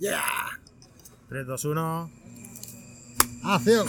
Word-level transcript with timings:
¡Yeah! 0.00 0.22
3, 1.28 1.46
2, 1.46 1.64
1. 1.64 2.10
¡Acción! 3.44 3.86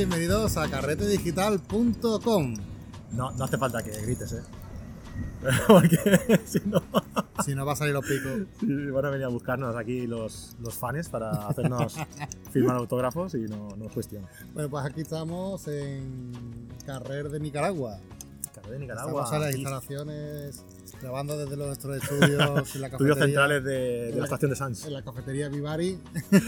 Bienvenidos 0.00 0.56
a 0.56 0.66
carretedigital.com. 0.66 2.54
No, 3.12 3.32
no 3.32 3.44
hace 3.44 3.58
falta 3.58 3.82
que 3.82 3.90
grites, 4.00 4.32
¿eh? 4.32 4.42
Porque 5.68 6.40
si 6.46 6.58
no, 6.64 6.82
Si 7.44 7.54
no 7.54 7.66
va 7.66 7.74
a 7.74 7.76
salir 7.76 7.92
los 7.92 8.06
picos. 8.06 8.46
sí, 8.60 8.86
van 8.86 9.04
a 9.04 9.10
venir 9.10 9.26
a 9.26 9.28
buscarnos 9.28 9.76
aquí 9.76 10.06
los, 10.06 10.56
los 10.62 10.72
fans 10.72 11.10
para 11.10 11.48
hacernos 11.48 11.96
firmar 12.50 12.76
autógrafos 12.76 13.34
y 13.34 13.40
no, 13.40 13.76
no 13.76 13.84
es 13.84 13.92
cuestión. 13.92 14.26
Bueno, 14.54 14.70
pues 14.70 14.86
aquí 14.86 15.02
estamos 15.02 15.68
en 15.68 16.32
Carrer 16.86 17.28
de 17.28 17.38
Nicaragua. 17.38 17.98
Carrera 18.54 18.72
de 18.72 18.78
Nicaragua. 18.78 19.24
Estamos 19.24 19.32
en 19.34 19.40
las 19.42 19.54
instalaciones, 19.54 20.64
grabando 21.02 21.36
desde 21.36 21.58
nuestros 21.58 22.02
estudios 22.02 22.74
en 22.74 22.80
la 22.80 22.86
Estudios 22.86 23.18
centrales 23.18 23.62
de, 23.64 24.12
de 24.12 24.16
la 24.16 24.24
estación 24.24 24.50
de 24.50 24.56
Sans. 24.56 24.82
en 24.86 24.94
la 24.94 25.02
cafetería 25.02 25.50
Vivari, 25.50 25.98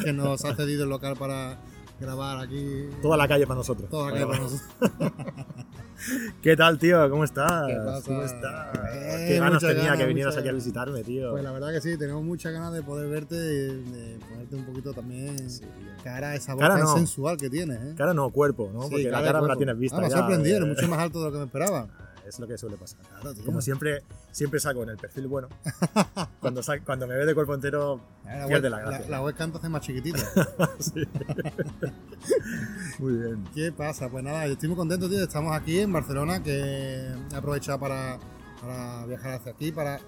que 0.03 0.15
nos 0.15 0.43
ha 0.47 0.57
cedido 0.57 0.85
el 0.85 0.89
local 0.89 1.17
para 1.19 1.59
grabar 2.03 2.39
aquí 2.41 2.89
Toda 3.01 3.17
la 3.17 3.27
calle 3.29 3.47
para 3.47 3.59
nosotros. 3.59 3.89
toda 3.89 4.07
la 4.11 4.13
calle 4.13 4.27
para 4.27 4.39
nosotros. 4.41 4.71
¿Qué 6.43 6.57
tal, 6.57 6.79
tío? 6.79 7.09
¿Cómo 7.11 7.23
estás? 7.23 7.67
¿Qué 7.69 7.77
pasa? 7.77 8.03
¿Cómo 8.07 8.23
estás? 8.23 8.77
Eh, 8.93 9.25
Qué 9.29 9.39
ganas 9.39 9.61
tenía 9.63 9.85
ganas, 9.85 9.99
que 9.99 10.07
vinieras 10.07 10.33
muchas 10.35 10.41
aquí 10.41 10.49
a 10.49 10.53
visitarme, 10.53 11.05
tío. 11.05 11.31
Pues 11.31 11.45
la 11.45 11.53
verdad 11.53 11.71
que 11.73 11.81
sí, 11.81 11.97
tenemos 11.97 12.25
muchas 12.25 12.53
ganas 12.53 12.73
de 12.73 12.83
poder 12.83 13.09
verte 13.09 13.37
y 13.37 13.91
de 13.91 14.19
ponerte 14.29 14.57
un 14.57 14.65
poquito 14.65 14.93
también 14.93 15.49
Sí, 15.49 15.63
cara 16.03 16.31
a 16.31 16.35
esa 16.35 16.55
boca 16.55 16.69
Cara 16.69 16.81
no. 16.81 16.95
sensual 16.95 17.37
que 17.37 17.49
tienes, 17.49 17.79
¿eh? 17.81 17.95
Cara 17.97 18.15
no, 18.15 18.31
cuerpo, 18.31 18.69
¿no? 18.73 18.83
Sí, 18.85 18.89
Porque 18.91 19.11
la 19.11 19.21
de 19.21 19.25
cara 19.27 19.41
me 19.43 19.49
la 19.49 19.57
tienes 19.57 19.79
vista. 19.79 19.99
Ah, 19.99 20.01
me 20.01 20.07
ha 20.09 20.11
sorprendido, 20.11 20.55
eh, 20.57 20.59
eres 20.59 20.69
mucho 20.69 20.89
más 20.89 20.99
alto 20.99 21.21
de 21.21 21.25
lo 21.27 21.33
que 21.33 21.39
me 21.39 21.45
esperaba. 21.45 21.87
Es 22.27 22.39
lo 22.39 22.47
que 22.47 22.57
suele 22.57 22.77
pasar. 22.77 23.01
Claro. 23.21 23.37
Como 23.45 23.61
siempre, 23.61 24.03
siempre 24.31 24.61
saco 24.61 24.83
en 24.83 24.91
el 24.91 24.97
perfil 24.97 25.27
bueno. 25.27 25.49
cuando, 26.41 26.61
cuando 26.85 27.07
me 27.07 27.17
ve 27.17 27.27
de 27.27 27.35
cuerpo 27.35 27.55
entero, 27.55 28.01
La, 28.25 28.47
pierde 28.47 28.71
la 28.71 28.81
gracia. 28.81 29.09
la 29.09 29.23
webcam 29.23 29.51
te 29.51 29.59
hace 29.59 29.69
más 29.69 29.83
chiquitita. 29.83 30.21
Sí. 30.79 31.03
Muy 32.99 33.15
bien. 33.15 33.45
¿Qué 33.55 33.73
pasa? 33.73 34.09
Pues 34.09 34.23
nada, 34.23 34.47
yo 34.47 34.53
estoy 34.53 34.69
muy 34.69 34.77
contento, 34.77 35.09
tío. 35.09 35.23
Estamos 35.23 35.55
aquí 35.55 35.81
en 35.81 35.93
Barcelona, 35.93 36.43
que 36.43 37.09
he 37.33 37.35
aprovechado 37.35 37.79
para, 37.81 38.19
para 38.61 39.07
viajar 39.07 39.35
hacia 39.35 39.53
aquí, 39.53 39.73
para... 39.73 40.01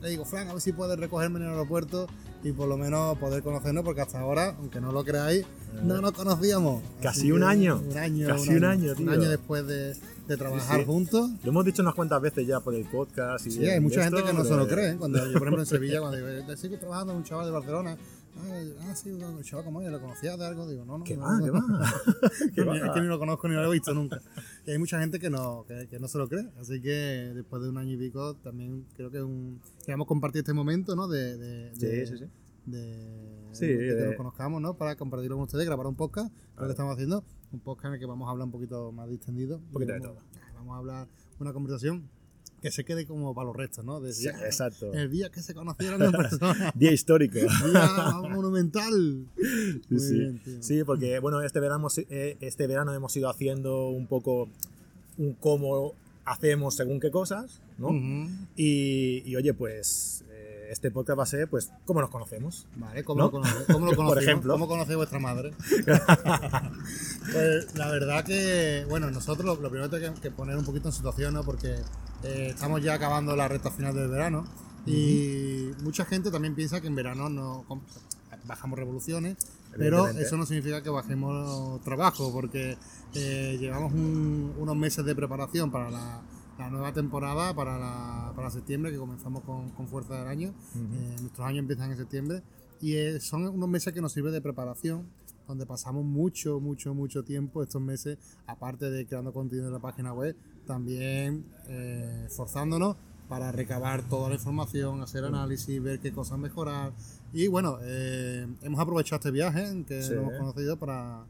Le 0.00 0.08
digo, 0.10 0.24
Frank, 0.24 0.48
a 0.50 0.52
ver 0.52 0.60
si 0.60 0.72
puedes 0.72 0.98
recogerme 0.98 1.38
en 1.38 1.44
el 1.46 1.50
aeropuerto 1.52 2.08
y 2.42 2.52
por 2.52 2.68
lo 2.68 2.76
menos 2.76 3.16
poder 3.18 3.42
conocernos, 3.42 3.84
porque 3.84 4.00
hasta 4.00 4.18
ahora, 4.18 4.54
aunque 4.58 4.80
no 4.80 4.90
lo 4.90 5.04
creáis, 5.04 5.46
no 5.82 6.00
nos 6.00 6.12
conocíamos. 6.12 6.82
Casi 7.00 7.20
Así 7.20 7.32
un 7.32 7.44
año. 7.44 7.80
Un 7.88 7.96
año. 7.96 8.26
Casi 8.28 8.50
un 8.50 8.64
año, 8.64 8.94
tío. 8.94 9.06
Un 9.06 9.12
año 9.12 9.28
después 9.28 9.66
de, 9.66 9.96
de 10.28 10.36
trabajar 10.36 10.80
sí. 10.80 10.86
juntos. 10.86 11.30
Lo 11.42 11.50
hemos 11.50 11.64
dicho 11.64 11.82
unas 11.82 11.94
cuantas 11.94 12.20
veces 12.22 12.46
ya 12.46 12.60
por 12.60 12.74
el 12.74 12.84
podcast. 12.84 13.46
Y 13.46 13.50
Sí, 13.50 13.66
hay 13.66 13.80
mucha 13.80 14.04
esto, 14.04 14.16
gente 14.16 14.30
que 14.30 14.36
no 14.38 14.44
se 14.44 14.54
lo 14.56 14.66
cree. 14.68 14.90
¿eh? 14.92 14.96
Cuando 14.98 15.18
yo, 15.18 15.32
por 15.32 15.42
ejemplo, 15.42 15.60
en 15.60 15.66
Sevilla, 15.66 16.00
cuando 16.00 16.16
digo, 16.16 16.28
"Eh, 16.28 16.56
sigo 16.56 16.76
trabajando 16.78 17.12
con 17.12 17.18
un 17.22 17.24
chaval 17.24 17.46
de 17.46 17.52
Barcelona. 17.52 17.96
Ah, 18.34 18.60
ah, 18.88 18.94
sí, 18.96 19.10
un 19.10 19.42
chaval 19.42 19.64
como 19.64 19.82
yo, 19.82 19.90
¿lo 19.90 20.00
conocías 20.00 20.38
de 20.38 20.46
algo? 20.46 20.66
Digo, 20.66 20.86
no, 20.86 20.96
no. 20.98 21.04
¿Qué 21.04 21.16
no, 21.16 21.22
va? 21.24 21.38
no, 21.38 21.44
¿Qué 21.44 21.50
no. 21.50 21.54
va? 21.54 21.92
que, 22.38 22.52
¿Qué 22.54 22.64
ni, 22.64 22.78
va? 22.80 22.94
que 22.94 23.00
ni 23.02 23.06
lo 23.06 23.18
conozco 23.18 23.46
ni 23.48 23.54
lo 23.54 23.68
he 23.68 23.72
visto 23.72 23.92
nunca. 23.92 24.22
Y 24.66 24.70
hay 24.70 24.78
mucha 24.78 24.98
gente 25.00 25.18
que 25.20 25.28
no, 25.28 25.64
que, 25.68 25.86
que 25.88 25.98
no 25.98 26.08
se 26.08 26.16
lo 26.18 26.28
cree. 26.28 26.48
Así 26.58 26.80
que 26.80 27.32
después 27.34 27.62
de 27.62 27.68
un 27.68 27.76
año 27.76 27.92
y 27.92 27.96
pico, 27.98 28.34
también 28.36 28.86
creo 28.96 29.10
que, 29.10 29.20
un, 29.22 29.60
queremos 29.84 30.06
compartir 30.06 30.40
este 30.40 30.54
momento, 30.54 30.96
¿no? 30.96 31.08
De, 31.08 31.36
de, 31.36 31.70
de- 31.72 32.06
Sí, 32.06 32.12
sí, 32.16 32.24
sí. 32.24 32.30
De- 32.66 33.48
Sí, 33.52 33.66
de 33.66 33.96
que 33.96 34.04
nos 34.06 34.14
conozcamos, 34.16 34.62
¿no? 34.62 34.74
Para 34.76 34.96
compartirlo 34.96 35.36
con 35.36 35.44
ustedes, 35.44 35.66
grabar 35.66 35.86
un 35.86 35.94
podcast, 35.96 36.32
lo 36.56 36.64
que 36.64 36.70
estamos 36.70 36.94
haciendo. 36.94 37.24
Un 37.52 37.60
podcast 37.60 37.86
en 37.88 37.94
el 37.94 38.00
que 38.00 38.06
vamos 38.06 38.28
a 38.28 38.30
hablar 38.32 38.46
un 38.46 38.52
poquito 38.52 38.92
más 38.92 39.08
distendido. 39.10 39.58
Un 39.58 39.72
poquito 39.72 39.92
de 39.92 39.98
vamos, 40.00 40.22
Vamos 40.54 40.74
a 40.74 40.78
hablar 40.78 41.08
una 41.38 41.52
conversación 41.52 42.08
que 42.62 42.70
se 42.70 42.84
quede 42.84 43.04
como 43.06 43.34
para 43.34 43.46
los 43.46 43.56
restos, 43.56 43.84
¿no? 43.84 44.00
De 44.00 44.12
Sí, 44.12 44.28
"Ah, 44.28 44.38
exacto. 44.46 44.92
El 44.94 45.10
día 45.10 45.30
que 45.30 45.42
se 45.42 45.52
conocieron 45.52 46.00
en 46.02 46.12
persona. 46.12 46.72
Día 46.76 46.92
histórico. 46.92 47.34
Día 47.72 48.20
monumental. 48.30 49.26
Sí, 49.88 49.98
sí. 49.98 50.18
bien. 50.18 50.40
Sí, 50.62 50.84
porque 50.84 51.18
bueno, 51.18 51.42
este 51.42 51.58
verano, 51.60 51.80
hemos- 51.80 51.98
eh, 51.98 52.36
este 52.40 52.66
verano 52.68 52.94
hemos 52.94 53.14
ido 53.16 53.28
haciendo 53.28 53.88
un 53.88 54.06
poco 54.06 54.48
un 55.18 55.34
cómo 55.34 55.94
hacemos 56.24 56.76
según 56.76 57.00
qué 57.00 57.10
cosas, 57.10 57.60
¿no? 57.78 57.88
Ujú. 57.88 58.30
y, 58.56 59.22
y, 59.26 59.34
oye, 59.36 59.52
pues 59.52 60.24
este 60.72 60.90
podcast 60.90 61.18
va 61.18 61.22
a 61.24 61.26
ser, 61.26 61.48
pues, 61.50 61.70
cómo 61.84 62.00
nos 62.00 62.08
conocemos. 62.10 62.66
Vale, 62.76 63.04
¿cómo 63.04 63.18
¿No? 63.18 63.24
lo 63.26 63.30
conoce? 63.30 63.64
¿Cómo 63.72 63.86
lo 63.86 63.92
Por 63.96 64.22
ejemplo. 64.22 64.54
¿Cómo 64.54 64.66
conoce 64.66 64.96
vuestra 64.96 65.18
madre? 65.18 65.52
pues 67.32 67.74
la 67.76 67.88
verdad 67.88 68.24
que, 68.24 68.86
bueno, 68.88 69.10
nosotros 69.10 69.44
lo, 69.44 69.56
lo 69.62 69.70
primero 69.70 69.90
que 69.90 70.06
hay 70.06 70.12
que 70.14 70.30
poner 70.30 70.56
un 70.56 70.64
poquito 70.64 70.88
en 70.88 70.94
situación, 70.94 71.34
¿no? 71.34 71.44
Porque 71.44 71.74
eh, 72.24 72.48
estamos 72.54 72.82
ya 72.82 72.94
acabando 72.94 73.36
la 73.36 73.48
recta 73.48 73.70
final 73.70 73.94
del 73.94 74.08
verano 74.08 74.44
y 74.86 75.70
mucha 75.82 76.04
gente 76.04 76.30
también 76.30 76.54
piensa 76.54 76.80
que 76.80 76.88
en 76.88 76.94
verano 76.94 77.28
no 77.28 77.64
bajamos 78.44 78.78
revoluciones, 78.78 79.36
pero 79.76 80.08
eso 80.08 80.36
no 80.36 80.44
significa 80.46 80.82
que 80.82 80.90
bajemos 80.90 81.80
trabajo, 81.84 82.32
porque 82.32 82.76
eh, 83.14 83.56
llevamos 83.60 83.92
un- 83.92 84.54
unos 84.58 84.76
meses 84.76 85.04
de 85.04 85.14
preparación 85.14 85.70
para 85.70 85.90
la, 85.90 86.20
la 86.64 86.70
nueva 86.70 86.92
temporada, 86.92 87.54
para, 87.54 87.78
la, 87.78 88.32
para 88.34 88.50
septiembre, 88.50 88.90
que 88.90 88.98
comenzamos 88.98 89.42
con, 89.44 89.70
con 89.70 89.86
fuerza 89.88 90.18
del 90.18 90.26
año. 90.28 90.54
Eh, 90.76 91.16
nuestros 91.20 91.46
años 91.46 91.60
empiezan 91.60 91.90
en 91.90 91.96
septiembre 91.96 92.42
y 92.80 92.94
eh, 92.94 93.20
son 93.20 93.46
unos 93.46 93.68
meses 93.68 93.92
que 93.92 94.00
nos 94.00 94.12
sirven 94.12 94.32
de 94.32 94.40
preparación, 94.40 95.06
donde 95.46 95.66
pasamos 95.66 96.04
mucho, 96.04 96.60
mucho, 96.60 96.94
mucho 96.94 97.22
tiempo 97.24 97.62
estos 97.62 97.80
meses, 97.82 98.18
aparte 98.46 98.90
de 98.90 99.06
creando 99.06 99.32
contenido 99.32 99.66
en 99.68 99.72
la 99.74 99.78
página 99.80 100.12
web, 100.12 100.36
también 100.66 101.44
eh, 101.68 102.24
esforzándonos 102.26 102.96
para 103.28 103.50
recabar 103.50 104.02
toda 104.08 104.28
la 104.28 104.34
información, 104.34 105.00
hacer 105.00 105.24
análisis, 105.24 105.82
ver 105.82 106.00
qué 106.00 106.12
cosas 106.12 106.38
mejorar. 106.38 106.92
Y 107.32 107.46
bueno, 107.48 107.78
eh, 107.82 108.46
hemos 108.62 108.78
aprovechado 108.80 109.16
este 109.20 109.30
viaje 109.30 109.66
en 109.66 109.84
que 109.84 110.02
Sí. 110.02 110.10
nos 110.14 110.24
hemos 110.24 110.38
conocido 110.38 110.76
para 110.78 111.24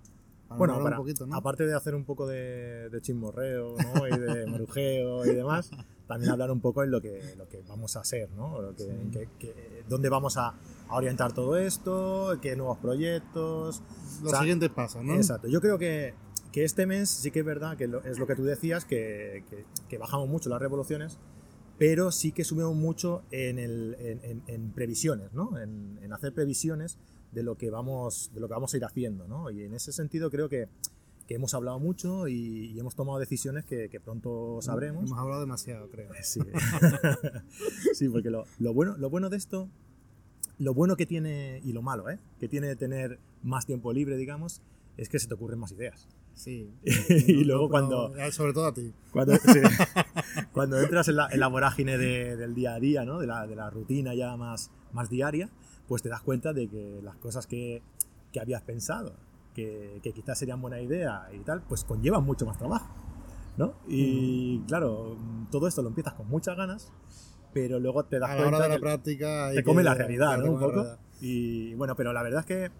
Bueno, 0.58 0.82
para- 0.82 0.96
un 0.96 1.02
poquito, 1.02 1.26
¿no? 1.26 1.36
aparte 1.36 1.66
de 1.66 1.74
hacer 1.74 1.94
un 1.94 2.04
poco 2.04 2.26
de, 2.26 2.88
de 2.90 3.00
chismorreo 3.00 3.76
¿no? 3.94 4.06
y 4.08 4.18
de 4.18 4.46
marujeo 4.46 5.24
y 5.26 5.34
demás, 5.34 5.70
también 6.06 6.30
hablar 6.32 6.50
un 6.50 6.60
poco 6.60 6.82
en 6.82 6.90
lo 6.90 7.00
que, 7.00 7.34
lo 7.36 7.48
que 7.48 7.62
vamos 7.68 7.96
a 7.96 8.00
hacer, 8.00 8.30
¿no? 8.32 8.60
Lo 8.60 8.74
que, 8.74 8.84
en 8.84 9.10
qué- 9.10 9.28
qué- 9.38 9.84
dónde 9.88 10.08
vamos 10.08 10.36
a, 10.36 10.54
a 10.88 10.96
orientar 10.96 11.32
todo 11.32 11.56
esto, 11.56 12.38
qué 12.42 12.54
nuevos 12.56 12.78
proyectos. 12.78 13.82
Los 14.20 14.24
o 14.24 14.28
sea, 14.30 14.40
siguientes 14.40 14.70
pasos, 14.70 15.02
¿no? 15.04 15.14
Exacto. 15.14 15.48
Yo 15.48 15.60
creo 15.60 15.78
que, 15.78 16.14
que 16.52 16.64
este 16.64 16.86
mes 16.86 17.08
sí 17.08 17.30
que 17.30 17.40
es 17.40 17.46
verdad 17.46 17.76
que 17.76 17.88
lo- 17.88 18.02
es 18.04 18.18
lo 18.18 18.26
que 18.26 18.34
tú 18.34 18.44
decías, 18.44 18.84
que, 18.84 19.44
que- 19.48 19.64
que 19.88 19.98
bajamos 19.98 20.28
mucho 20.28 20.50
las 20.50 20.60
revoluciones, 20.60 21.18
pero 21.78 22.12
sí 22.12 22.32
que 22.32 22.44
subimos 22.44 22.74
mucho 22.76 23.22
en, 23.30 23.58
el- 23.58 23.96
en- 23.98 24.20
en- 24.24 24.42
en 24.46 24.72
previsiones, 24.72 25.32
¿no? 25.32 25.58
En 25.58 26.12
hacer 26.12 26.34
previsiones 26.34 26.98
de 27.32 27.42
lo 27.42 27.56
que 27.56 27.70
vamos, 27.70 28.30
de 28.34 28.40
lo 28.40 28.48
que 28.48 28.54
vamos 28.54 28.72
a 28.74 28.76
ir 28.76 28.84
haciendo, 28.84 29.26
¿no? 29.26 29.50
Y 29.50 29.62
en 29.64 29.74
ese 29.74 29.92
sentido 29.92 30.30
creo 30.30 30.48
que, 30.48 30.68
que 31.26 31.34
hemos 31.34 31.54
hablado 31.54 31.78
mucho 31.78 32.28
y, 32.28 32.66
y 32.72 32.78
hemos 32.78 32.94
tomado 32.94 33.18
decisiones 33.18 33.64
que, 33.64 33.88
que 33.88 34.00
pronto 34.00 34.58
sabremos. 34.60 35.04
Hemos 35.06 35.18
hablado 35.18 35.40
demasiado, 35.40 35.88
creo. 35.90 36.10
Sí, 36.22 36.40
sí 37.94 38.08
porque 38.08 38.30
lo, 38.30 38.44
lo 38.58 38.74
bueno, 38.74 38.96
lo 38.98 39.10
bueno 39.10 39.30
de 39.30 39.36
esto, 39.36 39.68
lo 40.58 40.74
bueno 40.74 40.96
que 40.96 41.06
tiene, 41.06 41.60
y 41.64 41.72
lo 41.72 41.82
malo, 41.82 42.08
¿eh? 42.10 42.18
que 42.38 42.48
tiene 42.48 42.66
de 42.68 42.76
tener 42.76 43.18
más 43.42 43.66
tiempo 43.66 43.92
libre, 43.92 44.16
digamos, 44.16 44.60
es 44.96 45.08
que 45.08 45.18
se 45.18 45.26
te 45.26 45.34
ocurren 45.34 45.58
más 45.58 45.72
ideas. 45.72 46.08
Sí. 46.34 46.70
y 47.08 47.44
luego 47.44 47.68
cuando, 47.68 48.14
eh, 48.16 48.32
Sobre 48.32 48.52
todo 48.52 48.66
a 48.66 48.74
ti. 48.74 48.92
cuando, 49.10 49.34
sí, 49.36 49.60
cuando 50.52 50.78
entras 50.80 51.08
en 51.08 51.16
la, 51.16 51.28
en 51.30 51.40
la 51.40 51.48
vorágine 51.48 51.98
de- 51.98 52.36
del 52.36 52.54
día 52.54 52.74
a 52.74 52.80
día, 52.80 53.04
¿no? 53.04 53.18
de, 53.18 53.26
la, 53.26 53.46
de 53.46 53.54
la 53.56 53.68
rutina 53.70 54.14
ya 54.14 54.36
más, 54.36 54.70
más 54.92 55.10
diaria, 55.10 55.50
pues 55.88 56.02
te 56.02 56.08
das 56.08 56.22
cuenta 56.22 56.52
de 56.52 56.68
que 56.68 57.00
las 57.02 57.16
cosas 57.16 57.46
que, 57.46 57.82
que 58.32 58.40
habías 58.40 58.62
pensado, 58.62 59.14
que, 59.54 60.00
que 60.02 60.12
quizás 60.12 60.38
serían 60.38 60.60
buena 60.60 60.80
idea 60.80 61.28
y 61.32 61.38
tal, 61.40 61.62
pues 61.62 61.84
conllevan 61.84 62.24
mucho 62.24 62.46
más 62.46 62.58
trabajo. 62.58 62.88
¿no? 63.56 63.74
Y 63.86 64.60
claro, 64.60 65.16
todo 65.50 65.68
esto 65.68 65.82
lo 65.82 65.88
empiezas 65.88 66.14
con 66.14 66.26
muchas 66.28 66.56
ganas, 66.56 66.90
pero 67.52 67.78
luego 67.78 68.04
te 68.04 68.18
das 68.18 68.30
A 68.30 68.34
la 68.34 68.40
cuenta 68.40 68.56
hora 68.56 68.64
de 68.64 68.68
la 68.70 68.74
que 68.76 68.80
práctica. 68.80 69.50
te 69.54 69.62
come 69.62 69.82
la 69.82 69.94
realidad, 69.94 70.38
¿no? 70.38 70.52
Un 70.52 70.58
poco. 70.60 70.86
Y 71.20 71.74
bueno, 71.74 71.94
pero 71.94 72.12
la 72.14 72.22
verdad 72.22 72.40
es 72.40 72.46
que 72.46 72.70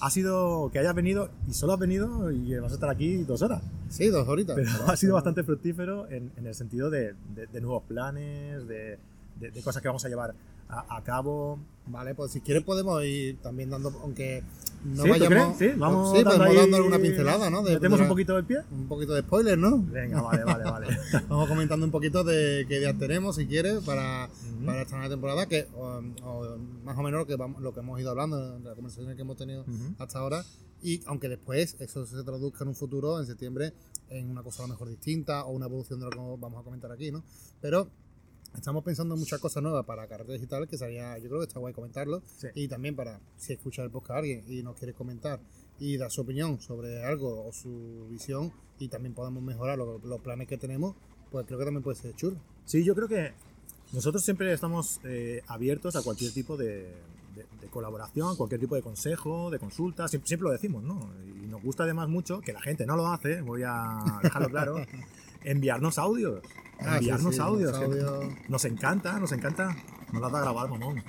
ha 0.00 0.08
sido 0.10 0.70
que 0.72 0.78
hayas 0.78 0.94
venido 0.94 1.30
y 1.48 1.52
solo 1.52 1.72
has 1.74 1.80
venido 1.80 2.30
y 2.30 2.56
vas 2.58 2.70
a 2.70 2.74
estar 2.76 2.88
aquí 2.90 3.24
dos 3.24 3.42
horas. 3.42 3.62
Sí, 3.88 4.06
dos 4.08 4.26
horitas. 4.28 4.54
Pero 4.56 4.68
ha 4.86 4.96
sido 4.96 5.14
bastante 5.14 5.42
fructífero 5.42 6.08
en, 6.08 6.30
en 6.36 6.46
el 6.46 6.54
sentido 6.54 6.90
de, 6.90 7.14
de- 7.34 7.46
de 7.48 7.60
nuevos 7.60 7.82
planes, 7.82 8.66
de- 8.68 8.98
de 9.40 9.62
cosas 9.62 9.82
que 9.82 9.88
vamos 9.88 10.04
a 10.04 10.08
llevar 10.08 10.32
a, 10.68 10.96
a 10.96 11.02
cabo. 11.04 11.58
Vale, 11.86 12.14
pues 12.14 12.32
si 12.32 12.40
quieres 12.40 12.62
podemos 12.64 13.04
ir 13.04 13.36
también 13.42 13.68
dando, 13.68 13.90
aunque 14.02 14.42
no 14.84 15.02
¿Sí, 15.02 15.08
tú 15.08 15.08
vayamos... 15.10 15.56
crees? 15.56 15.72
Sí, 15.74 15.78
vamos 15.78 16.16
sí, 16.16 16.24
dando 16.24 16.30
podemos 16.38 16.48
ahí- 16.48 16.56
dándole 16.62 16.86
una 16.86 16.98
pincelada, 16.98 17.50
¿no? 17.50 17.62
De- 17.62 17.74
Metemos 17.74 17.98
de 17.98 18.02
un 18.04 18.08
poquito 18.08 18.34
del 18.36 18.44
pie. 18.46 18.58
un 18.72 18.88
poquito 18.88 19.12
de 19.12 19.20
spoiler, 19.20 19.58
¿no? 19.58 19.82
Venga, 19.82 20.22
vale, 20.22 20.44
vale, 20.44 20.64
vale. 20.64 20.86
Vamos 21.28 21.46
comentando 21.46 21.84
un 21.84 21.92
poquito 21.92 22.24
de 22.24 22.64
qué 22.68 22.78
días 22.80 22.98
tenemos, 22.98 23.36
si 23.36 23.46
quieres, 23.46 23.84
para, 23.84 24.30
para 24.64 24.80
esta 24.80 24.96
nueva 24.96 25.10
temporada, 25.10 25.46
que 25.46 25.66
o- 25.76 26.00
o 26.24 26.56
más 26.84 26.96
o 26.96 27.02
menos 27.02 27.20
lo 27.20 27.26
que, 27.26 27.36
vamos, 27.36 27.60
lo 27.60 27.74
que 27.74 27.80
hemos 27.80 28.00
ido 28.00 28.10
hablando, 28.10 28.58
las 28.60 28.74
conversaciones 28.74 29.14
que 29.16 29.22
hemos 29.22 29.36
tenido 29.36 29.60
Ujú. 29.62 29.94
hasta 29.98 30.18
ahora, 30.20 30.42
y 30.82 31.02
aunque 31.06 31.28
después 31.28 31.76
eso 31.80 32.06
se 32.06 32.22
traduzca 32.24 32.64
en 32.64 32.68
un 32.68 32.74
futuro, 32.74 33.20
en 33.20 33.26
septiembre, 33.26 33.74
en 34.08 34.30
una 34.30 34.42
cosa 34.42 34.62
a 34.62 34.66
lo 34.68 34.72
mejor 34.72 34.88
distinta 34.88 35.44
o 35.44 35.52
una 35.52 35.66
evolución 35.66 35.98
de 36.00 36.06
lo 36.06 36.10
que 36.12 36.16
vamos 36.40 36.60
a 36.60 36.64
comentar 36.64 36.90
aquí, 36.92 37.10
¿no? 37.10 37.22
Pero 37.60 37.88
estamos 38.56 38.82
pensando 38.84 39.14
en 39.14 39.20
muchas 39.20 39.40
cosas 39.40 39.62
nuevas 39.62 39.84
para 39.84 40.06
Carretera 40.06 40.34
Digital, 40.34 40.68
que 40.68 40.78
sería, 40.78 41.18
yo 41.18 41.28
creo 41.28 41.40
que 41.40 41.46
está 41.46 41.60
guay 41.60 41.74
comentarlo, 41.74 42.22
Sí. 42.38 42.48
y 42.54 42.68
también 42.68 42.94
para, 42.96 43.20
si 43.36 43.52
escucha 43.52 43.82
el 43.82 43.90
podcast 43.90 44.18
alguien 44.18 44.44
y 44.48 44.62
nos 44.62 44.76
quiere 44.76 44.94
comentar 44.94 45.40
y 45.78 45.96
dar 45.96 46.10
su 46.10 46.20
opinión 46.22 46.60
sobre 46.60 47.04
algo 47.04 47.46
o 47.46 47.52
su 47.52 48.06
visión, 48.10 48.52
y 48.78 48.88
también 48.88 49.14
podemos 49.14 49.42
mejorar 49.42 49.78
lo- 49.78 49.98
los 49.98 50.20
planes 50.20 50.48
que 50.48 50.56
tenemos, 50.58 50.94
pues 51.30 51.46
creo 51.46 51.58
que 51.58 51.64
también 51.64 51.82
puede 51.82 51.96
ser 51.96 52.14
chulo. 52.14 52.36
Sí, 52.64 52.84
yo 52.84 52.94
creo 52.94 53.08
que 53.08 53.32
nosotros 53.92 54.24
siempre 54.24 54.52
estamos 54.52 55.00
eh, 55.04 55.42
abiertos 55.46 55.94
a 55.96 56.02
cualquier 56.02 56.32
tipo 56.32 56.56
de, 56.56 56.92
de- 57.34 57.46
de 57.60 57.66
colaboración, 57.70 58.36
cualquier 58.36 58.60
tipo 58.60 58.74
de 58.76 58.82
consejo, 58.82 59.50
de 59.50 59.58
consulta, 59.58 60.06
siempre, 60.08 60.28
siempre 60.28 60.46
lo 60.46 60.52
decimos, 60.52 60.82
¿no? 60.82 61.10
Y 61.42 61.46
nos 61.46 61.62
gusta 61.62 61.82
además 61.84 62.08
mucho, 62.08 62.40
que 62.40 62.52
la 62.52 62.60
gente 62.60 62.86
no 62.86 62.96
lo 62.96 63.08
hace, 63.08 63.40
voy 63.42 63.62
a 63.66 63.98
dejarlo 64.22 64.48
claro, 64.48 64.76
enviarnos 65.44 65.98
audios. 65.98 66.40
Ah, 66.80 66.92
sí, 66.98 67.08
enviarnos 67.10 67.34
sí, 67.34 67.40
audios. 67.40 67.72
audios. 67.74 68.24
Nos 68.48 68.64
encanta, 68.64 69.18
nos 69.20 69.32
encanta. 69.32 69.76
Nos 70.12 70.20
las 70.22 70.32
da 70.32 70.40
grabar, 70.40 70.68
mamón. 70.68 71.02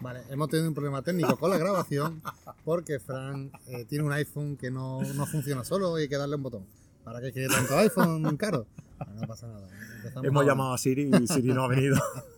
Vale, 0.00 0.20
hemos 0.28 0.48
tenido 0.50 0.68
un 0.68 0.74
problema 0.74 1.02
técnico 1.02 1.36
con 1.36 1.50
la 1.50 1.56
grabación 1.58 2.20
porque 2.64 2.98
Fran 2.98 3.50
eh, 3.68 3.84
tiene 3.86 4.04
un 4.04 4.12
iPhone 4.12 4.56
que 4.56 4.70
no, 4.70 5.00
no 5.00 5.26
funciona 5.26 5.64
solo 5.64 5.98
y 5.98 6.02
hay 6.02 6.08
que 6.08 6.16
darle 6.16 6.36
un 6.36 6.42
botón. 6.42 6.66
¿Para 7.04 7.20
qué 7.20 7.32
quiere 7.32 7.48
tanto 7.48 7.76
iPhone 7.78 8.36
caro? 8.36 8.66
No 9.14 9.26
pasa 9.26 9.46
nada. 9.46 9.66
Empezamos 9.96 10.26
Hemos 10.26 10.42
a- 10.42 10.46
llamado 10.46 10.72
a 10.74 10.78
Siri 10.78 11.10
y 11.22 11.26
Siri 11.26 11.52
no 11.52 11.64
ha 11.64 11.68
venido. 11.68 11.96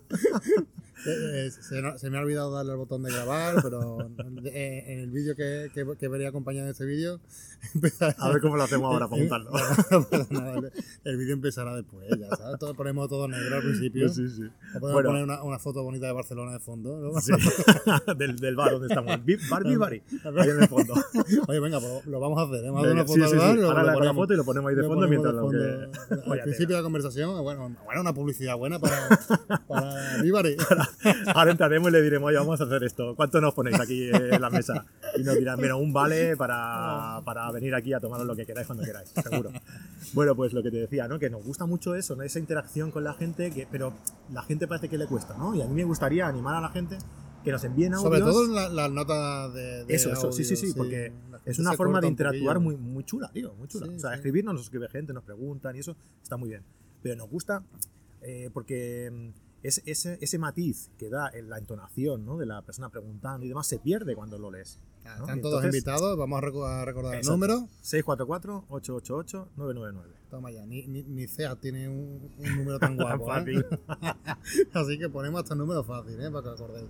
Eh, 1.04 1.46
eh, 1.46 1.50
se, 1.50 1.98
se 1.98 2.10
me 2.10 2.16
ha 2.18 2.20
olvidado 2.22 2.50
darle 2.50 2.72
el 2.72 2.78
botón 2.78 3.02
de 3.02 3.12
grabar, 3.12 3.56
pero 3.62 3.98
eh, 4.44 4.84
en 4.86 5.00
el 5.00 5.10
vídeo 5.10 5.36
que, 5.36 5.70
que, 5.74 5.86
que 5.98 6.08
vería 6.08 6.28
acompañado 6.30 6.64
de 6.66 6.72
este 6.72 6.86
vídeo, 6.86 7.20
A 8.18 8.28
ver 8.30 8.40
cómo 8.40 8.56
lo 8.56 8.62
hacemos 8.62 8.92
ahora 8.92 9.08
para 9.08 9.20
montarlo. 9.20 9.50
Para 9.50 10.54
el, 10.58 10.72
el 11.04 11.16
vídeo 11.16 11.34
empezará 11.34 11.74
después, 11.76 12.06
ya 12.18 12.28
sabes. 12.36 12.58
Todo, 12.58 12.74
ponemos 12.74 13.08
todo 13.08 13.28
negro 13.28 13.56
al 13.56 13.62
principio. 13.62 14.08
Sí, 14.08 14.28
sí. 14.28 14.42
O 14.74 14.80
podemos 14.80 14.92
Bueno. 14.92 15.08
poner 15.10 15.24
una, 15.24 15.42
una 15.42 15.58
foto 15.58 15.82
bonita 15.82 16.06
de 16.06 16.12
Barcelona 16.12 16.52
de 16.52 16.60
fondo. 16.60 16.98
¿no? 17.12 17.20
Sí. 17.20 17.32
del, 18.16 18.36
del 18.36 18.56
bar 18.56 18.72
donde 18.72 18.86
estamos. 18.88 19.24
Vi- 19.24 19.36
Bar 19.50 19.64
Vivari. 19.64 20.02
Ahí 20.24 20.48
en 20.50 20.62
el 20.62 20.68
fondo. 20.68 20.94
Oye, 21.48 21.60
venga, 21.60 21.80
pues 21.80 22.06
lo 22.06 22.20
vamos 22.20 22.38
a 22.38 22.42
hacer. 22.42 22.64
Vamos 22.64 22.78
a 22.78 22.80
hacer 22.84 22.92
una 22.94 23.04
foto 23.04 23.14
sí, 23.14 23.22
al 23.22 23.28
sí. 23.28 23.36
lo- 23.60 23.68
Ahora 23.68 23.80
lo 23.82 23.86
la, 23.88 23.94
ponemos. 23.94 24.16
foto 24.16 24.34
y 24.34 24.36
lo 24.36 24.44
ponemos 24.44 24.68
ahí 24.70 24.76
de 24.76 24.82
Lo 24.82 24.88
fondo 24.88 25.06
ponemos 25.06 25.10
mientras 25.10 25.34
de 25.34 25.40
lo 25.40 25.90
fondo. 26.16 26.24
que. 26.24 26.30
Al 26.32 26.42
principio 26.42 26.76
de 26.76 26.80
la 26.80 26.82
conversación, 26.82 27.42
bueno, 27.42 27.74
bueno, 27.84 28.00
una 28.00 28.12
publicidad 28.14 28.56
buena 28.56 28.78
para, 28.78 29.08
para 29.66 30.22
Vivari. 30.22 30.56
Ahora 31.34 31.50
entraremos 31.52 31.88
y 31.88 31.92
le 31.92 32.02
diremos, 32.02 32.28
oye, 32.28 32.36
vamos 32.38 32.60
a 32.60 32.64
hacer 32.64 32.82
esto. 32.84 33.14
¿Cuánto 33.16 33.40
nos 33.40 33.54
ponéis 33.54 33.78
aquí 33.80 34.08
en 34.12 34.40
la 34.40 34.50
mesa? 34.50 34.84
Y 35.16 35.22
nos 35.22 35.36
dirán, 35.36 35.60
mira, 35.60 35.76
un 35.76 35.92
vale 35.92 36.36
para, 36.36 37.20
para 37.24 37.50
venir 37.52 37.74
aquí 37.74 37.92
a 37.92 38.00
tomaros 38.00 38.26
lo 38.26 38.34
que 38.36 38.46
queráis 38.46 38.66
cuando 38.66 38.84
queráis, 38.84 39.10
seguro. 39.10 39.50
Bueno, 40.12 40.34
pues 40.36 40.52
lo 40.52 40.62
que 40.62 40.70
te 40.70 40.78
decía, 40.78 41.08
¿no? 41.08 41.18
Que 41.18 41.30
nos 41.30 41.44
gusta 41.44 41.66
mucho 41.66 41.94
eso, 41.94 42.16
¿no? 42.16 42.22
Esa 42.22 42.38
interacción 42.38 42.90
con 42.90 43.04
la 43.04 43.14
gente, 43.14 43.50
que, 43.50 43.66
pero 43.70 43.92
la 44.32 44.42
gente 44.42 44.66
parece 44.66 44.88
que 44.88 44.98
le 44.98 45.06
cuesta, 45.06 45.36
¿no? 45.36 45.54
Y 45.54 45.62
a 45.62 45.66
mí 45.66 45.74
me 45.74 45.84
gustaría 45.84 46.26
animar 46.26 46.54
a 46.56 46.60
la 46.60 46.68
gente 46.70 46.98
que 47.44 47.52
nos 47.52 47.62
envíen 47.64 47.94
audios. 47.94 48.04
Sobre 48.08 48.20
todo 48.20 48.44
en 48.46 48.54
la- 48.54 48.68
las 48.68 48.90
notas 48.90 49.54
de, 49.54 49.84
de 49.84 49.94
Eso, 49.94 50.12
eso, 50.12 50.32
sí, 50.32 50.44
sí, 50.44 50.54
audio, 50.54 50.66
sí, 50.68 50.74
porque 50.76 51.12
es 51.44 51.58
una 51.60 51.74
forma 51.74 52.00
de 52.00 52.08
interactuar 52.08 52.58
muy, 52.58 52.76
muy 52.76 53.04
chula, 53.04 53.30
tío, 53.32 53.54
muy 53.54 53.68
chula. 53.68 53.86
Sí, 53.86 53.92
o 53.94 54.00
sea, 54.00 54.10
sí. 54.10 54.16
escribirnos, 54.16 54.54
nos 54.54 54.62
escribe 54.64 54.88
gente, 54.88 55.12
nos 55.12 55.22
preguntan 55.22 55.76
y 55.76 55.78
eso 55.78 55.96
está 56.22 56.36
muy 56.36 56.48
bien. 56.48 56.62
Pero 57.02 57.14
nos 57.16 57.30
gusta 57.30 57.62
eh, 58.22 58.50
porque 58.52 59.10
mm, 59.12 59.45
es, 59.66 59.82
ese, 59.86 60.18
ese 60.20 60.38
matiz 60.38 60.90
que 60.98 61.08
da 61.10 61.30
en 61.34 61.48
la 61.50 61.58
entonación 61.58 62.24
¿no? 62.24 62.36
de 62.36 62.46
la 62.46 62.62
persona 62.62 62.88
preguntando 62.90 63.44
y 63.44 63.48
demás 63.48 63.66
se 63.66 63.78
pierde 63.78 64.14
cuando 64.14 64.38
lo 64.38 64.50
lees. 64.50 64.78
¿no? 65.04 65.10
Están 65.10 65.40
todos 65.40 65.64
entonces, 65.64 65.74
invitados, 65.74 66.16
vamos 66.16 66.42
a 66.42 66.46
reco- 66.46 66.66
a 66.66 66.84
recordar 66.84 67.14
el 67.16 67.26
número. 67.26 67.68
644-888-999. 67.82 70.02
Toma 70.30 70.50
ya, 70.50 70.66
ni, 70.66 70.86
ni, 70.86 71.02
ni 71.04 71.26
CEA 71.26 71.56
tiene 71.56 71.88
un, 71.88 72.30
un 72.38 72.56
número 72.56 72.78
tan 72.78 72.96
Tan 72.96 73.18
guapo. 73.18 73.48
¿eh? 73.48 73.64
Así 74.74 74.98
que 74.98 75.08
ponemos 75.08 75.42
hasta 75.42 75.54
el 75.54 75.58
número 75.60 75.84
fácil, 75.84 76.20
¿eh? 76.20 76.30
para 76.30 76.42
que 76.42 76.48
acordéis. 76.50 76.88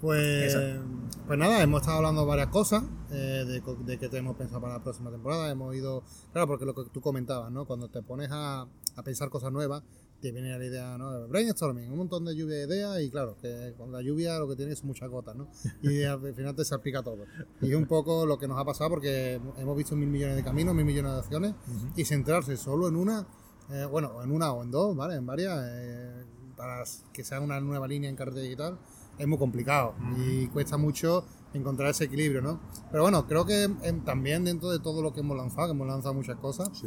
Pues, 0.00 0.54
Exacto. 0.54 0.82
pues 1.26 1.38
nada, 1.38 1.62
hemos 1.62 1.82
estado 1.82 1.98
hablando 1.98 2.24
varias 2.24 2.48
cosas 2.48 2.82
eh, 3.10 3.44
de, 3.46 3.60
de 3.84 3.98
qué 3.98 4.08
tenemos 4.08 4.34
pensado 4.36 4.62
para 4.62 4.74
la 4.78 4.82
próxima 4.82 5.10
temporada. 5.10 5.50
Hemos 5.50 5.74
ido, 5.76 6.02
claro, 6.32 6.46
porque 6.46 6.64
lo 6.64 6.74
que 6.74 6.84
tú 6.90 7.02
comentabas, 7.02 7.52
¿no? 7.52 7.66
Cuando 7.66 7.88
te 7.90 8.02
pones 8.02 8.30
a, 8.32 8.62
a 8.96 9.02
pensar 9.02 9.28
cosas 9.28 9.52
nuevas, 9.52 9.82
te 10.20 10.32
viene 10.32 10.56
la 10.56 10.64
idea, 10.64 10.98
¿no? 10.98 11.26
Brainstorming, 11.28 11.90
un 11.90 11.98
montón 11.98 12.24
de 12.24 12.34
lluvia 12.34 12.56
de 12.56 12.66
ideas 12.66 13.00
y 13.00 13.10
claro, 13.10 13.36
que 13.40 13.74
con 13.76 13.90
la 13.90 14.02
lluvia 14.02 14.38
lo 14.38 14.48
que 14.48 14.56
tiene 14.56 14.76
son 14.76 14.88
muchas 14.88 15.08
gotas, 15.08 15.36
¿no? 15.36 15.48
Y 15.82 16.02
al 16.02 16.34
final 16.34 16.54
te 16.54 16.64
salpica 16.64 17.02
todo. 17.02 17.24
Y 17.60 17.70
es 17.70 17.76
un 17.76 17.86
poco 17.86 18.26
lo 18.26 18.38
que 18.38 18.46
nos 18.46 18.58
ha 18.58 18.64
pasado 18.64 18.90
porque 18.90 19.40
hemos 19.58 19.76
visto 19.76 19.96
mil 19.96 20.08
millones 20.08 20.36
de 20.36 20.44
caminos, 20.44 20.74
mil 20.74 20.84
millones 20.84 21.12
de 21.12 21.18
opciones 21.18 21.54
y 21.96 22.04
centrarse 22.04 22.56
solo 22.56 22.88
en 22.88 22.96
una, 22.96 23.26
eh, 23.70 23.86
bueno, 23.90 24.22
en 24.22 24.30
una 24.30 24.52
o 24.52 24.62
en 24.62 24.70
dos, 24.70 24.94
¿vale? 24.96 25.16
En 25.16 25.26
varias, 25.26 25.58
eh, 25.62 26.24
para 26.56 26.84
que 27.12 27.24
sea 27.24 27.40
una 27.40 27.60
nueva 27.60 27.88
línea 27.88 28.10
en 28.10 28.16
carretera 28.16 28.42
digital, 28.42 28.78
es 29.18 29.26
muy 29.26 29.38
complicado 29.38 29.94
y 30.16 30.46
cuesta 30.48 30.76
mucho 30.76 31.24
encontrar 31.52 31.90
ese 31.90 32.04
equilibrio, 32.04 32.42
¿no? 32.42 32.60
Pero 32.90 33.02
bueno, 33.02 33.26
creo 33.26 33.44
que 33.44 33.64
em, 33.64 34.04
también 34.04 34.44
dentro 34.44 34.70
de 34.70 34.78
todo 34.78 35.02
lo 35.02 35.12
que 35.12 35.20
hemos 35.20 35.36
lanzado, 35.36 35.68
que 35.68 35.72
hemos 35.72 35.86
lanzado 35.86 36.14
muchas 36.14 36.36
cosas, 36.36 36.70
Sí, 36.72 36.86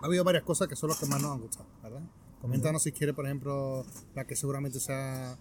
ha 0.00 0.06
habido 0.06 0.24
varias 0.24 0.44
cosas 0.44 0.68
que 0.68 0.76
son 0.76 0.88
las 0.88 0.98
que 0.98 1.06
más 1.06 1.20
nos 1.20 1.32
han 1.32 1.40
gustado, 1.40 1.68
¿verdad? 1.82 2.02
Coméntanos 2.40 2.82
si 2.82 2.92
quieres, 2.92 3.14
por 3.14 3.26
ejemplo, 3.26 3.84
la 4.14 4.24
que 4.26 4.34
seguramente 4.36 4.80
sea 4.80 5.36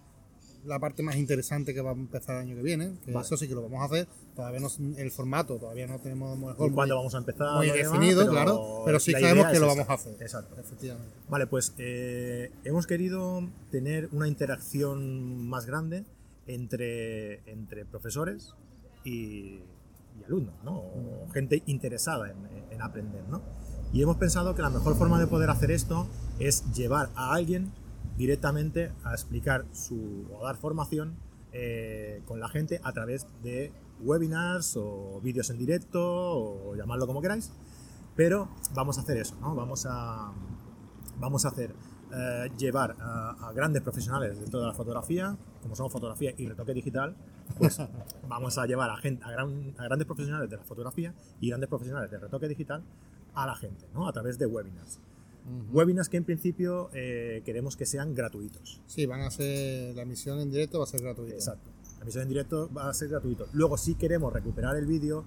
la 0.65 0.77
parte 0.77 1.01
más 1.01 1.15
interesante 1.15 1.73
que 1.73 1.79
va 1.79 1.91
a 1.91 1.93
empezar 1.93 2.35
el 2.35 2.41
año 2.41 2.55
que 2.57 2.61
viene, 2.61 2.91
que 3.05 3.13
Vale. 3.13 3.25
eso 3.25 3.37
sí 3.37 3.47
que 3.47 3.55
lo 3.55 3.61
vamos 3.61 3.81
a 3.81 3.85
hacer, 3.85 4.07
todavía 4.35 4.59
no 4.59 4.67
el 4.97 5.09
formato, 5.09 5.57
todavía 5.57 5.87
no 5.87 5.97
tenemos 5.99 6.37
mejor 6.37 6.55
¿Y 6.57 6.61
muy- 6.63 6.71
cuándo 6.75 6.97
vamos 6.97 7.15
a 7.15 7.19
empezar? 7.19 7.55
muy 7.55 7.67
lo 7.67 7.73
demás? 7.73 7.91
definido, 7.93 8.19
Pero 8.23 8.31
claro, 8.33 8.81
pero 8.85 8.99
sí 8.99 9.13
sabemos 9.13 9.47
que 9.47 9.53
es 9.53 9.59
lo 9.61 9.67
vamos 9.67 9.89
a 9.89 9.93
hacer. 9.93 10.17
Exacto. 10.21 10.59
Efectivamente. 10.59 11.15
Vale, 11.29 11.47
pues 11.47 11.73
eh, 11.77 12.51
hemos 12.65 12.85
querido 12.87 13.47
tener 13.71 14.09
una 14.11 14.27
interacción 14.27 15.47
más 15.47 15.65
grande 15.65 16.03
entre, 16.47 17.35
entre 17.49 17.85
profesores 17.85 18.53
y, 19.05 19.61
y 20.19 20.23
alumnos, 20.25 20.55
¿no? 20.65 20.77
O 20.79 21.27
gente 21.33 21.63
interesada 21.67 22.31
en, 22.31 22.37
en 22.73 22.81
aprender, 22.81 23.23
¿no? 23.29 23.41
Y 23.91 24.01
hemos 24.01 24.17
pensado 24.17 24.53
que 24.55 24.61
la 24.61 24.69
mejor 24.69 24.95
forma 24.95 25.19
de 25.19 25.27
poder 25.27 25.49
hacer 25.49 25.71
esto 25.71 26.07
es 26.39 26.71
llevar 26.73 27.09
a 27.15 27.33
alguien 27.33 27.71
directamente 28.17 28.91
a 29.03 29.13
explicar 29.13 29.65
su, 29.71 30.25
o 30.37 30.43
dar 30.45 30.57
formación 30.57 31.15
eh, 31.53 32.21
con 32.25 32.39
la 32.39 32.47
gente 32.49 32.79
a 32.83 32.91
través 32.93 33.25
de 33.43 33.71
webinars 34.01 34.75
o 34.77 35.19
vídeos 35.23 35.49
en 35.49 35.57
directo 35.57 35.99
o 36.01 36.75
llamarlo 36.75 37.07
como 37.07 37.21
queráis. 37.21 37.51
Pero 38.15 38.49
vamos 38.75 38.97
a 38.97 39.01
hacer 39.01 39.17
eso, 39.17 39.35
¿no? 39.41 39.55
Vamos 39.55 39.87
a, 39.89 40.31
vamos 41.19 41.45
a 41.45 41.47
hacer 41.49 41.73
eh, 42.13 42.51
llevar 42.57 42.95
a, 42.99 43.47
a 43.47 43.53
grandes 43.53 43.81
profesionales 43.81 44.39
de 44.39 44.45
toda 44.47 44.67
la 44.67 44.73
fotografía, 44.73 45.35
como 45.63 45.75
somos 45.75 45.91
fotografía 45.91 46.33
y 46.37 46.45
retoque 46.47 46.73
digital, 46.73 47.15
pues 47.57 47.79
vamos 48.27 48.57
a 48.57 48.65
llevar 48.67 48.89
a, 48.91 48.97
gente, 48.97 49.23
a, 49.25 49.31
gran- 49.31 49.73
a 49.77 49.83
grandes 49.85 50.05
profesionales 50.05 50.49
de 50.49 50.57
la 50.57 50.63
fotografía 50.63 51.13
y 51.39 51.49
grandes 51.49 51.69
profesionales 51.69 52.11
de 52.11 52.19
retoque 52.19 52.47
digital 52.47 52.83
a 53.35 53.45
la 53.45 53.55
gente, 53.55 53.85
¿no? 53.93 54.07
A 54.07 54.13
través 54.13 54.37
de 54.39 54.45
webinars. 54.45 54.99
Webinars 55.71 56.09
que 56.09 56.17
en 56.17 56.25
principio 56.25 56.89
eh, 56.93 57.41
queremos 57.43 57.75
que 57.75 57.85
sean 57.85 58.13
gratuitos. 58.13 58.81
Sí, 58.85 59.05
van 59.07 59.21
a 59.21 59.31
ser, 59.31 59.95
la 59.95 60.03
emisión 60.03 60.39
en 60.39 60.51
directo 60.51 60.77
va 60.79 60.83
a 60.83 60.87
ser 60.87 61.01
gratuita. 61.01 61.33
Exacto. 61.33 61.71
La 61.97 62.03
emisión 62.03 62.23
en 62.23 62.29
directo 62.29 62.69
va 62.71 62.89
a 62.89 62.93
ser 62.93 63.07
gratuito. 63.09 63.47
Luego, 63.53 63.77
si 63.77 63.95
queremos 63.95 64.31
recuperar 64.31 64.75
el 64.75 64.85
vídeo, 64.85 65.25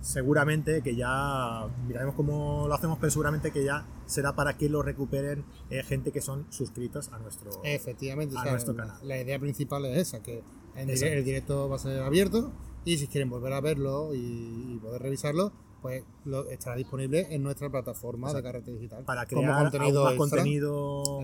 seguramente 0.00 0.82
que 0.82 0.96
ya 0.96 1.68
miraremos 1.86 2.14
cómo 2.14 2.66
lo 2.68 2.74
hacemos, 2.74 2.98
pero 2.98 3.10
seguramente 3.10 3.52
que 3.52 3.64
ya 3.64 3.86
será 4.06 4.34
para 4.34 4.56
que 4.56 4.68
lo 4.68 4.82
recuperen 4.82 5.44
eh, 5.68 5.82
gente 5.82 6.10
que 6.10 6.20
son 6.20 6.46
suscritos 6.50 7.08
a 7.12 7.18
nuestro. 7.18 7.50
Efectivamente, 7.64 8.36
a 8.36 8.40
o 8.40 8.42
sea, 8.42 8.52
nuestro 8.52 8.72
la- 8.74 8.84
canal. 8.86 9.08
La 9.08 9.20
idea 9.20 9.38
principal 9.38 9.84
es 9.84 9.98
esa, 10.08 10.20
que 10.22 10.42
en 10.74 10.88
dire- 10.88 10.92
Exacto. 10.94 11.14
el 11.18 11.24
directo 11.24 11.68
va 11.68 11.76
a 11.76 11.78
ser 11.78 12.02
abierto 12.02 12.52
y 12.84 12.96
si 12.98 13.06
quieren 13.08 13.28
volver 13.30 13.52
a 13.52 13.60
verlo 13.60 14.14
y, 14.14 14.18
y 14.74 14.78
poder 14.82 15.02
revisarlo, 15.02 15.52
pues 15.82 16.04
lo, 16.24 16.48
estará 16.50 16.76
disponible 16.76 17.26
en 17.34 17.42
nuestra 17.42 17.70
plataforma 17.70 18.32
de 18.32 18.42
carrete 18.42 18.72
digital. 18.72 19.04
Para 19.04 19.26
como 19.26 19.42
crear 19.42 19.62
contenido 19.62 20.06
aún 20.06 20.18
más 20.18 20.24
extra. 20.24 20.38
contenido 20.38 21.20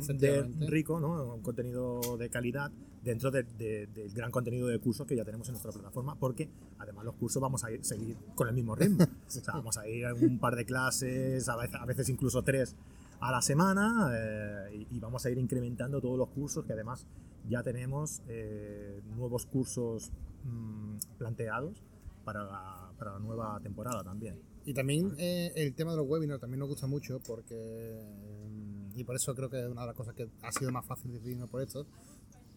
de 0.58 0.66
rico, 0.68 1.00
¿no? 1.00 1.34
Un 1.34 1.42
contenido 1.42 2.00
de 2.18 2.28
calidad 2.30 2.70
dentro 3.02 3.30
de- 3.30 3.42
de- 3.44 3.86
del 3.86 4.12
gran 4.12 4.30
contenido 4.30 4.66
de 4.66 4.78
cursos 4.78 5.06
que 5.06 5.14
ya 5.16 5.24
tenemos 5.24 5.46
en 5.48 5.52
nuestra 5.52 5.70
plataforma, 5.72 6.16
porque 6.18 6.48
además 6.78 7.04
los 7.04 7.14
cursos 7.14 7.40
vamos 7.40 7.62
a 7.64 7.70
ir, 7.70 7.84
seguir 7.84 8.16
con 8.34 8.48
el 8.48 8.54
mismo 8.54 8.74
ritmo. 8.74 8.98
O 9.26 9.30
sea, 9.30 9.54
vamos 9.54 9.76
a 9.78 9.86
ir 9.88 10.06
a 10.06 10.14
un 10.14 10.38
par 10.38 10.56
de 10.56 10.64
clases, 10.64 11.48
a 11.48 11.56
veces, 11.56 11.76
a 11.76 11.84
veces 11.84 12.08
incluso 12.08 12.42
tres 12.42 12.74
a 13.20 13.30
la 13.32 13.40
semana, 13.42 14.10
eh, 14.14 14.86
y, 14.90 14.96
y 14.96 15.00
vamos 15.00 15.24
a 15.24 15.30
ir 15.30 15.38
incrementando 15.38 16.00
todos 16.00 16.18
los 16.18 16.28
cursos 16.28 16.64
que 16.64 16.72
además 16.72 17.06
ya 17.48 17.62
tenemos 17.62 18.22
eh, 18.28 19.00
nuevos 19.16 19.46
cursos 19.46 20.10
mm, 20.44 20.96
planteados 21.18 21.82
para 22.24 22.44
la, 22.44 22.85
para 22.96 23.12
la 23.12 23.18
nueva 23.18 23.58
temporada 23.60 24.02
también. 24.02 24.40
Y 24.64 24.74
también 24.74 25.14
eh, 25.18 25.52
el 25.54 25.74
tema 25.74 25.92
de 25.92 25.98
los 25.98 26.06
webinars 26.08 26.40
también 26.40 26.58
nos 26.60 26.68
gusta 26.68 26.86
mucho 26.86 27.20
porque, 27.26 28.00
mm, 28.48 28.98
y 28.98 29.04
por 29.04 29.16
eso 29.16 29.34
creo 29.34 29.48
que 29.50 29.60
es 29.60 29.68
una 29.68 29.82
de 29.82 29.86
las 29.88 29.96
cosas 29.96 30.14
que 30.14 30.28
ha 30.42 30.52
sido 30.52 30.72
más 30.72 30.84
fácil 30.86 31.12
decidirnos 31.12 31.48
por 31.48 31.62
esto, 31.62 31.86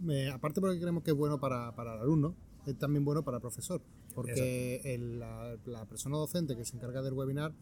eh, 0.10 0.30
aparte 0.34 0.62
porque 0.62 0.80
creemos 0.80 1.04
que 1.04 1.12
es 1.12 1.18
bueno 1.18 1.40
para, 1.40 1.76
para 1.76 1.96
el 1.96 2.02
alumno, 2.02 2.36
es 2.66 2.78
también 2.78 3.04
bueno 3.06 3.24
para 3.24 3.38
el 3.38 3.42
profesor, 3.42 3.82
porque 4.16 4.82
el- 4.86 5.20
la, 5.20 5.58
la 5.66 5.86
persona 5.86 6.18
docente 6.18 6.56
que 6.56 6.66
se 6.66 6.76
encarga 6.76 7.02
del 7.02 7.14
webinar, 7.14 7.54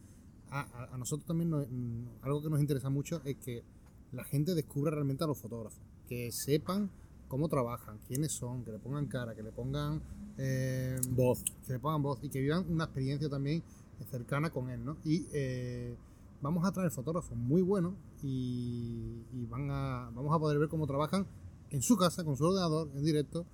a, 0.50 0.92
a- 0.94 0.96
nosotros 0.98 1.26
también 1.26 1.50
nos- 1.50 1.66
mm, 1.68 2.06
algo 2.22 2.42
que 2.42 2.48
nos 2.50 2.60
interesa 2.60 2.88
mucho 2.90 3.20
es 3.24 3.36
que 3.36 3.64
la 4.12 4.24
gente 4.24 4.54
descubra 4.54 4.90
realmente 4.92 5.24
a 5.24 5.26
los 5.26 5.38
fotógrafos, 5.38 5.80
que 6.08 6.30
sepan 6.32 6.90
cómo 7.28 7.48
trabajan, 7.48 7.98
quiénes 8.06 8.32
son, 8.32 8.64
que 8.64 8.72
le 8.72 8.78
pongan 8.78 9.06
cara, 9.06 9.34
que 9.34 9.42
le 9.42 9.52
pongan... 9.52 10.00
eh, 10.38 10.98
Voz. 11.10 11.42
que 11.66 11.72
le 11.74 11.78
pongan 11.78 12.02
voz 12.02 12.18
y 12.22 12.28
que 12.28 12.40
vivan 12.40 12.64
una 12.70 12.84
experiencia 12.84 13.28
también 13.28 13.62
cercana 14.10 14.50
con 14.50 14.70
él, 14.70 14.84
¿no? 14.84 14.96
Y 15.04 15.26
eh, 15.32 15.94
vamos 16.40 16.64
a 16.64 16.72
traer 16.72 16.90
fotógrafos 16.90 17.36
muy 17.36 17.62
buenos 17.62 17.94
y, 18.22 19.22
y 19.32 19.44
van 19.46 19.68
a, 19.70 20.10
vamos 20.14 20.32
a 20.34 20.38
poder 20.38 20.58
ver 20.58 20.68
cómo 20.68 20.86
trabajan 20.86 21.26
en 21.70 21.82
su 21.82 21.96
casa, 21.96 22.24
con 22.24 22.36
su 22.36 22.44
ordenador, 22.44 22.88
en 22.94 23.04
directo, 23.04 23.44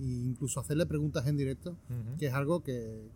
e 0.00 0.04
incluso 0.04 0.60
hacerle 0.60 0.84
preguntas 0.86 1.26
en 1.26 1.36
directo, 1.36 1.76
que 2.18 2.26
es 2.26 2.34
algo 2.34 2.62
que, 2.62 3.08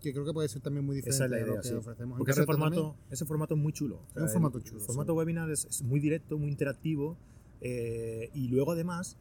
que 0.00 0.12
creo 0.12 0.24
que 0.24 0.32
puede 0.32 0.48
ser 0.48 0.60
también 0.62 0.84
muy 0.84 0.96
diferente 0.96 1.14
Esa 1.16 1.24
es 1.26 1.30
la 1.30 1.36
de 1.38 1.46
lo 1.46 1.62
que 1.62 1.68
sí. 1.68 1.74
ofrecemos 1.74 2.16
en 2.16 2.18
Porque 2.18 2.32
ese 2.32 2.44
formato, 2.44 2.74
también. 2.82 2.96
ese 3.10 3.24
formato 3.24 3.54
es 3.54 3.60
muy 3.60 3.72
chulo. 3.72 4.00
O 4.10 4.12
sea, 4.14 4.22
un 4.24 4.28
formato 4.28 4.58
el- 4.58 4.64
chulo, 4.64 4.80
El 4.80 4.86
formato 4.86 5.14
webinar 5.14 5.48
es, 5.50 5.64
es 5.66 5.82
muy 5.82 6.00
directo, 6.00 6.36
muy 6.38 6.48
interactivo 6.50 7.16
eh, 7.60 8.30
y 8.34 8.48
luego 8.48 8.72
además 8.72 9.16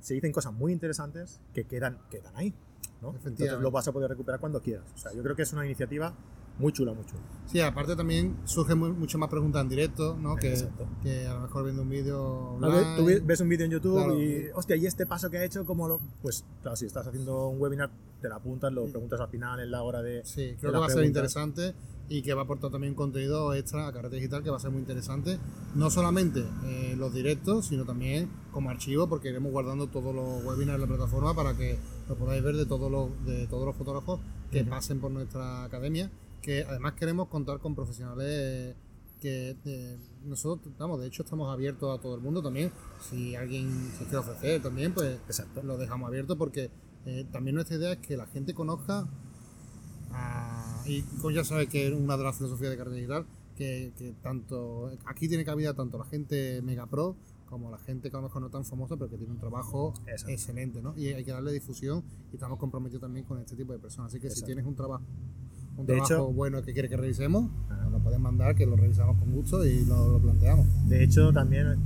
se 0.00 0.14
dicen 0.14 0.30
cosas 0.32 0.52
muy 0.52 0.72
interesantes 0.72 1.40
que 1.52 1.64
quedan, 1.64 1.98
quedan 2.10 2.36
ahí. 2.36 2.54
¿No? 3.02 3.14
Entonces 3.24 3.52
lo 3.60 3.70
vas 3.70 3.86
a 3.88 3.92
poder 3.92 4.08
recuperar 4.10 4.40
cuando 4.40 4.60
quieras. 4.60 4.84
O 4.94 4.98
sea, 4.98 5.12
yo 5.12 5.22
creo 5.22 5.36
que 5.36 5.42
es 5.42 5.52
una 5.52 5.64
iniciativa 5.66 6.14
muy 6.58 6.72
chula, 6.72 6.92
muy 6.92 7.04
chula. 7.04 7.20
Sí, 7.46 7.60
aparte 7.60 7.96
también 7.96 8.36
surgen 8.44 8.78
muchas 8.78 9.18
más 9.18 9.28
preguntas 9.28 9.60
en 9.62 9.68
directo, 9.68 10.16
¿no? 10.16 10.36
Que, 10.36 10.54
que 11.02 11.26
a 11.26 11.34
lo 11.34 11.40
mejor 11.40 11.64
viendo 11.64 11.82
un 11.82 11.88
vídeo 11.90 12.56
Tú 12.96 13.04
ve- 13.04 13.20
ves 13.24 13.40
un 13.40 13.48
vídeo 13.48 13.64
en 13.66 13.72
YouTube 13.72 13.96
Claro. 13.96 14.22
y, 14.22 14.46
hostia, 14.54 14.76
¿y 14.76 14.86
este 14.86 15.04
paso 15.04 15.28
que 15.30 15.38
ha 15.38 15.44
hecho 15.44 15.64
cómo 15.64 15.88
lo...? 15.88 16.00
Pues 16.22 16.44
claro, 16.62 16.76
si 16.76 16.86
estás 16.86 17.06
haciendo 17.08 17.48
un 17.48 17.60
webinar, 17.60 17.90
te 18.20 18.28
la 18.28 18.36
apuntas, 18.36 18.72
lo 18.72 18.84
preguntas 18.86 19.20
al 19.20 19.28
final 19.28 19.58
en 19.60 19.70
la 19.72 19.82
hora 19.82 20.00
de... 20.00 20.24
Sí, 20.24 20.42
de 20.52 20.56
creo 20.56 20.70
que 20.70 20.78
las 20.78 20.82
va 20.82 20.86
a 20.86 20.90
ser 20.90 21.04
interesante 21.04 21.74
y 22.08 22.22
que 22.22 22.34
va 22.34 22.42
a 22.42 22.44
aportar 22.44 22.70
también 22.70 22.94
contenido 22.94 23.52
extra 23.54 23.88
a 23.88 23.92
Carrete 23.92 24.16
Digital 24.16 24.44
que 24.44 24.50
va 24.50 24.58
a 24.58 24.60
ser 24.60 24.70
muy 24.70 24.78
interesante. 24.80 25.38
No 25.74 25.90
solamente 25.90 26.44
eh, 26.66 26.94
los 26.96 27.12
directos, 27.12 27.66
sino 27.66 27.84
también 27.84 28.30
como 28.52 28.70
archivo, 28.70 29.08
porque 29.08 29.30
iremos 29.30 29.50
guardando 29.50 29.88
todos 29.88 30.14
los 30.14 30.44
webinars 30.44 30.76
en 30.76 30.82
la 30.82 30.86
plataforma 30.86 31.34
para 31.34 31.56
que 31.56 31.78
lo 32.08 32.14
podáis 32.16 32.42
ver 32.42 32.56
de 32.56 32.66
todos 32.66 32.90
los, 32.90 33.24
de 33.26 33.46
todos 33.46 33.64
los 33.66 33.76
fotógrafos 33.76 34.20
que 34.50 34.64
pasen 34.64 35.00
por 35.00 35.10
nuestra 35.10 35.64
academia. 35.64 36.10
Que 36.42 36.62
además 36.64 36.92
queremos 36.94 37.28
contar 37.28 37.58
con 37.58 37.74
profesionales 37.74 38.76
que 39.20 39.56
eh, 39.64 39.98
nosotros, 40.24 40.74
vamos, 40.78 41.00
de 41.00 41.06
hecho 41.06 41.22
estamos 41.22 41.50
abiertos 41.50 41.98
a 41.98 42.02
todo 42.02 42.14
el 42.14 42.20
mundo 42.20 42.42
también. 42.42 42.70
Si 43.00 43.34
alguien 43.34 43.70
se 43.96 44.04
quiere 44.04 44.18
ofrecer 44.18 44.60
también, 44.62 44.92
pues 44.92 45.18
Exacto. 45.26 45.62
lo 45.62 45.78
dejamos 45.78 46.08
abierto 46.08 46.36
porque 46.36 46.70
eh, 47.06 47.24
también 47.32 47.54
nuestra 47.54 47.76
idea 47.76 47.92
es 47.92 47.98
que 47.98 48.16
la 48.18 48.26
gente 48.26 48.52
conozca 48.52 49.06
a- 50.12 50.82
y 50.86 51.02
como 51.02 51.30
ya 51.30 51.44
sabes 51.44 51.68
que 51.68 51.86
es 51.88 51.94
una 51.94 52.16
de 52.16 52.24
las 52.24 52.36
filosofías 52.36 52.70
de 52.70 52.76
carrera 52.76 52.96
digital 52.96 53.26
que, 53.56 53.92
que 53.96 54.12
tanto 54.22 54.90
aquí 55.06 55.28
tiene 55.28 55.44
cabida 55.44 55.74
tanto 55.74 55.96
la 55.98 56.04
gente 56.04 56.60
mega 56.62 56.86
pro 56.86 57.16
como 57.46 57.70
la 57.70 57.78
gente 57.78 58.10
que 58.10 58.16
a 58.16 58.20
lo 58.20 58.28
mejor 58.28 58.42
no 58.42 58.50
tan 58.50 58.64
famosa 58.64 58.96
pero 58.96 59.08
que 59.10 59.16
tiene 59.16 59.32
un 59.32 59.38
trabajo 59.38 59.94
Exacto. 60.06 60.32
excelente 60.32 60.82
¿no? 60.82 60.94
y 60.96 61.06
hay 61.08 61.24
que 61.24 61.30
darle 61.32 61.52
difusión 61.52 62.02
y 62.32 62.36
estamos 62.36 62.58
comprometidos 62.58 63.02
también 63.02 63.24
con 63.24 63.38
este 63.38 63.54
tipo 63.56 63.72
de 63.72 63.78
personas 63.78 64.10
así 64.12 64.20
que 64.20 64.30
si 64.30 64.42
tienes 64.42 64.64
un 64.66 64.74
trabajo 64.74 65.04
un 65.76 65.86
De 65.86 65.94
trabajo 65.94 66.14
hecho- 66.14 66.32
bueno 66.32 66.62
que 66.62 66.72
quieres 66.72 66.90
que 66.90 66.96
revisemos 66.96 67.50
nos 67.68 67.92
lo 67.92 67.98
puedes 68.00 68.18
mandar 68.20 68.54
que 68.54 68.66
lo 68.66 68.76
revisamos 68.76 69.18
con 69.18 69.32
gusto 69.32 69.64
y 69.64 69.84
lo, 69.84 70.08
lo 70.12 70.18
planteamos 70.20 70.66
De 70.88 71.02
hecho, 71.04 71.32
también 71.32 71.76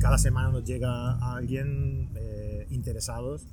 cada 0.00 0.16
semana 0.18 0.50
nos 0.50 0.64
llega 0.64 1.12
alguien 1.34 2.08
eh, 2.14 2.66
interesados 2.70 3.46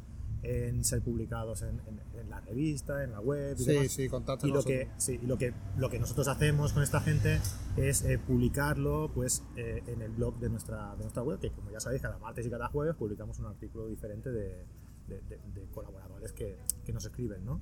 en 0.44 0.84
ser 0.84 1.02
publicados 1.02 1.62
en- 1.64 1.80
en 1.88 2.00
la 2.40 2.42
revista, 2.42 3.04
en 3.04 3.12
la 3.12 3.20
web 3.22 3.56
y 3.60 3.64
sí 3.64 3.72
demás. 3.72 3.92
sí 3.92 4.10
Y 4.44 4.48
lo 4.52 4.64
que, 4.64 4.90
sí, 4.98 5.20
y 5.22 5.26
lo 5.26 5.38
que 5.38 5.54
lo 5.78 5.90
que 5.90 6.00
nosotros 6.00 6.28
hacemos 6.28 6.74
con 6.74 6.84
esta 6.84 7.00
gente 7.02 7.40
es 7.78 8.04
eh, 8.04 8.18
publicarlo 8.18 9.10
pues 9.14 9.44
eh, 9.56 9.84
en 9.88 10.02
el 10.02 10.12
blog 10.12 10.38
de 10.40 10.50
nuestra, 10.50 10.96
de 10.96 11.04
nuestra 11.04 11.24
web, 11.24 11.40
que 11.40 11.52
como 11.52 11.72
ya 11.72 11.80
sabéis, 11.80 12.02
cada 12.02 12.18
martes 12.18 12.46
y 12.46 12.50
cada 12.50 12.68
jueves 12.68 12.96
publicamos 12.96 13.40
un 13.40 13.46
artículo 13.48 13.88
diferente 13.88 14.32
de, 14.32 14.66
de- 15.08 15.22
de- 15.30 15.40
de 15.54 15.66
colaboradores 15.74 16.32
que, 16.34 16.58
que 16.86 16.94
nos 16.94 17.06
escriben, 17.06 17.44
¿no? 17.46 17.62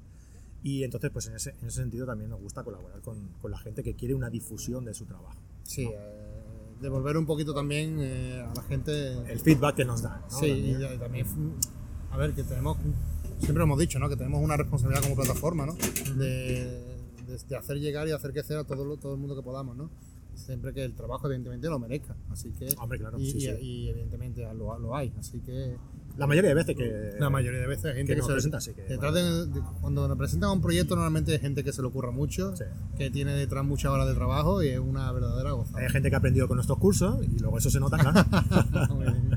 Y 0.64 0.84
entonces, 0.84 1.12
pues 1.12 1.28
en 1.28 1.36
ese, 1.36 1.52
en 1.62 1.68
ese 1.68 1.82
sentido 1.82 2.06
también 2.06 2.30
nos 2.30 2.40
gusta 2.40 2.64
colaborar 2.64 3.02
con, 3.02 3.28
con 3.42 3.52
la 3.52 3.58
gente 3.58 3.84
que 3.84 3.96
quiere 3.96 4.14
una 4.16 4.30
difusión 4.30 4.86
de 4.86 4.94
su 4.94 5.06
trabajo. 5.06 5.42
sí 5.64 5.90
eh, 5.94 6.30
devolver 6.82 7.16
un 7.18 7.26
poquito 7.26 7.54
también 7.54 7.98
eh, 8.00 8.42
a 8.42 8.54
la 8.54 8.62
gente 8.64 8.92
El 9.32 9.40
feedback 9.40 9.76
que 9.76 9.86
nos 9.86 10.02
dan. 10.02 10.22
¿no? 10.22 10.30
Sí, 10.40 10.50
También. 10.50 10.82
y 10.94 10.98
también, 10.98 11.28
a 12.12 12.18
ver, 12.18 12.34
que 12.34 12.44
tenemos, 12.44 12.78
siempre 13.40 13.64
hemos 13.64 13.80
dicho, 13.80 14.00
¿no? 14.00 14.10
Que 14.10 14.16
tenemos 14.16 14.42
una 14.42 14.58
responsabilidad 14.58 15.04
como 15.04 15.16
plataforma, 15.16 15.66
¿no? 15.66 15.74
De, 16.16 16.26
de- 17.28 17.38
de 17.50 17.56
hacer 17.58 17.78
llegar 17.80 18.08
y 18.08 18.12
hacer 18.12 18.32
crecer 18.32 18.58
a 18.58 18.64
todo, 18.64 18.86
lo- 18.86 18.98
todo 18.98 19.14
el 19.14 19.20
mundo 19.20 19.36
que 19.36 19.42
podamos, 19.42 19.76
¿no? 19.76 19.90
Siempre 20.36 20.74
que 20.74 20.84
el 20.84 20.94
trabajo, 20.96 21.28
evidentemente, 21.28 21.68
lo 21.70 21.78
merezca. 21.80 22.16
Así 22.32 22.52
que. 22.52 22.68
Hombre, 22.80 22.98
claro, 23.00 23.20
y, 23.20 23.32
sí, 23.32 23.40
sí. 23.42 23.50
y, 23.62 23.90
evidentemente 23.90 24.42
lo, 24.56 24.78
lo 24.80 24.96
hay. 24.96 25.14
Así 25.20 25.40
que. 25.40 25.78
La 26.18 26.28
mayoría 26.28 26.50
de 26.50 26.56
veces 26.56 26.76
que... 26.76 27.16
La 27.20 27.30
mayoría 27.32 27.60
de 27.60 27.66
veces 27.68 27.86
hay 27.86 27.96
gente 27.96 28.14
que 28.14 28.20
que, 28.22 28.26
se 28.28 28.32
presenta, 28.34 28.62
sí 28.62 28.74
que, 28.76 28.84
detrás 28.84 29.12
bueno. 29.14 29.46
de- 29.46 29.60
de- 29.60 29.66
cuando 29.82 30.08
nos 30.08 30.16
presentan 30.18 30.52
un 30.52 30.62
proyecto, 30.62 30.96
normalmente 30.96 31.32
hay 31.32 31.40
gente 31.40 31.64
que 31.64 31.72
se 31.74 31.82
le 31.82 31.88
ocurra 31.88 32.12
mucho, 32.12 32.56
Sí. 32.56 32.66
que 32.98 33.10
tiene 33.10 33.34
detrás 33.34 33.66
muchas 33.66 33.92
horas 33.92 34.08
de 34.08 34.14
trabajo 34.14 34.62
y 34.62 34.68
es 34.70 34.80
una 34.80 35.12
verdadera 35.12 35.54
gozada. 35.54 35.80
Hay 35.80 35.90
gente 35.90 36.10
que 36.10 36.16
ha 36.16 36.20
aprendido 36.20 36.48
con 36.48 36.58
nuestros 36.58 36.78
cursos 36.78 37.18
y 37.26 37.40
luego 37.40 37.58
eso 37.58 37.72
se 37.72 37.80
nota, 37.80 37.98
claro. 37.98 38.24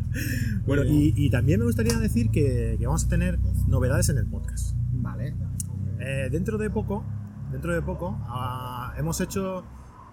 Bueno, 0.67 0.85
y, 0.85 1.13
y 1.17 1.31
también 1.31 1.61
me 1.61 1.67
gustaría 1.67 1.99
decir 1.99 2.31
que, 2.31 2.77
que 2.79 2.87
vamos 2.87 3.05
a 3.05 3.09
tener 3.09 3.39
novedades 3.67 4.09
en 4.09 4.19
el 4.19 4.27
podcast. 4.27 4.75
Vale. 4.93 5.35
Eh, 6.01 6.29
dentro 6.31 6.59
de 6.59 6.71
poco, 6.71 7.05
dentro 7.53 7.73
de 7.75 7.83
poco, 7.83 8.19
ah, 8.23 8.95
hemos 8.99 9.21
hecho, 9.21 9.65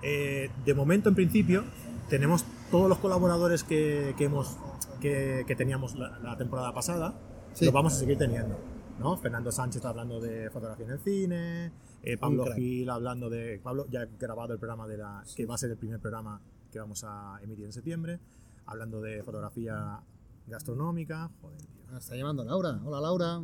eh, 0.01 0.49
de 0.65 0.73
momento 0.73 1.09
en 1.09 1.15
principio, 1.15 1.63
tenemos 2.09 2.45
todos 2.71 2.87
los 2.89 2.97
colaboradores 2.99 3.63
que, 3.63 4.13
que 4.17 4.25
hemos, 4.25 4.57
que, 5.01 5.43
que 5.47 5.55
teníamos 5.55 5.95
la, 5.95 6.19
la 6.19 6.37
temporada 6.37 6.73
pasada, 6.73 7.13
Sí. 7.53 7.65
los 7.65 7.73
vamos 7.73 7.93
a 7.93 7.97
seguir 7.97 8.17
teniendo. 8.17 8.59
¿no? 8.99 9.17
Fernando 9.17 9.51
Sánchez 9.51 9.83
hablando 9.85 10.19
de 10.19 10.49
fotografía 10.49 10.85
en 10.85 10.91
el 10.93 10.99
cine, 10.99 11.71
eh, 12.03 12.17
Pablo. 12.17 12.45
Gil 12.55 12.89
hablando 12.89 13.29
de... 13.29 13.59
Pablo 13.63 13.85
ya 13.89 14.01
ha 14.01 14.05
grabado 14.19 14.53
el 14.53 14.59
programa 14.59 14.87
de 14.87 14.97
la... 14.97 15.23
que 15.35 15.45
va 15.45 15.55
a 15.55 15.57
ser 15.57 15.71
el 15.71 15.77
primer 15.77 15.99
programa 15.99 16.41
que 16.71 16.79
vamos 16.79 17.03
a 17.03 17.39
emitir 17.43 17.65
en 17.65 17.71
septiembre, 17.73 18.19
hablando 18.65 19.01
de 19.01 19.23
fotografía 19.23 19.99
gastronómica. 20.47 21.29
Joder, 21.41 21.57
tío. 21.57 21.91
Me 21.91 21.97
está 21.97 22.15
llamando 22.15 22.43
Laura. 22.43 22.79
Hola 22.83 23.01
Laura. 23.01 23.41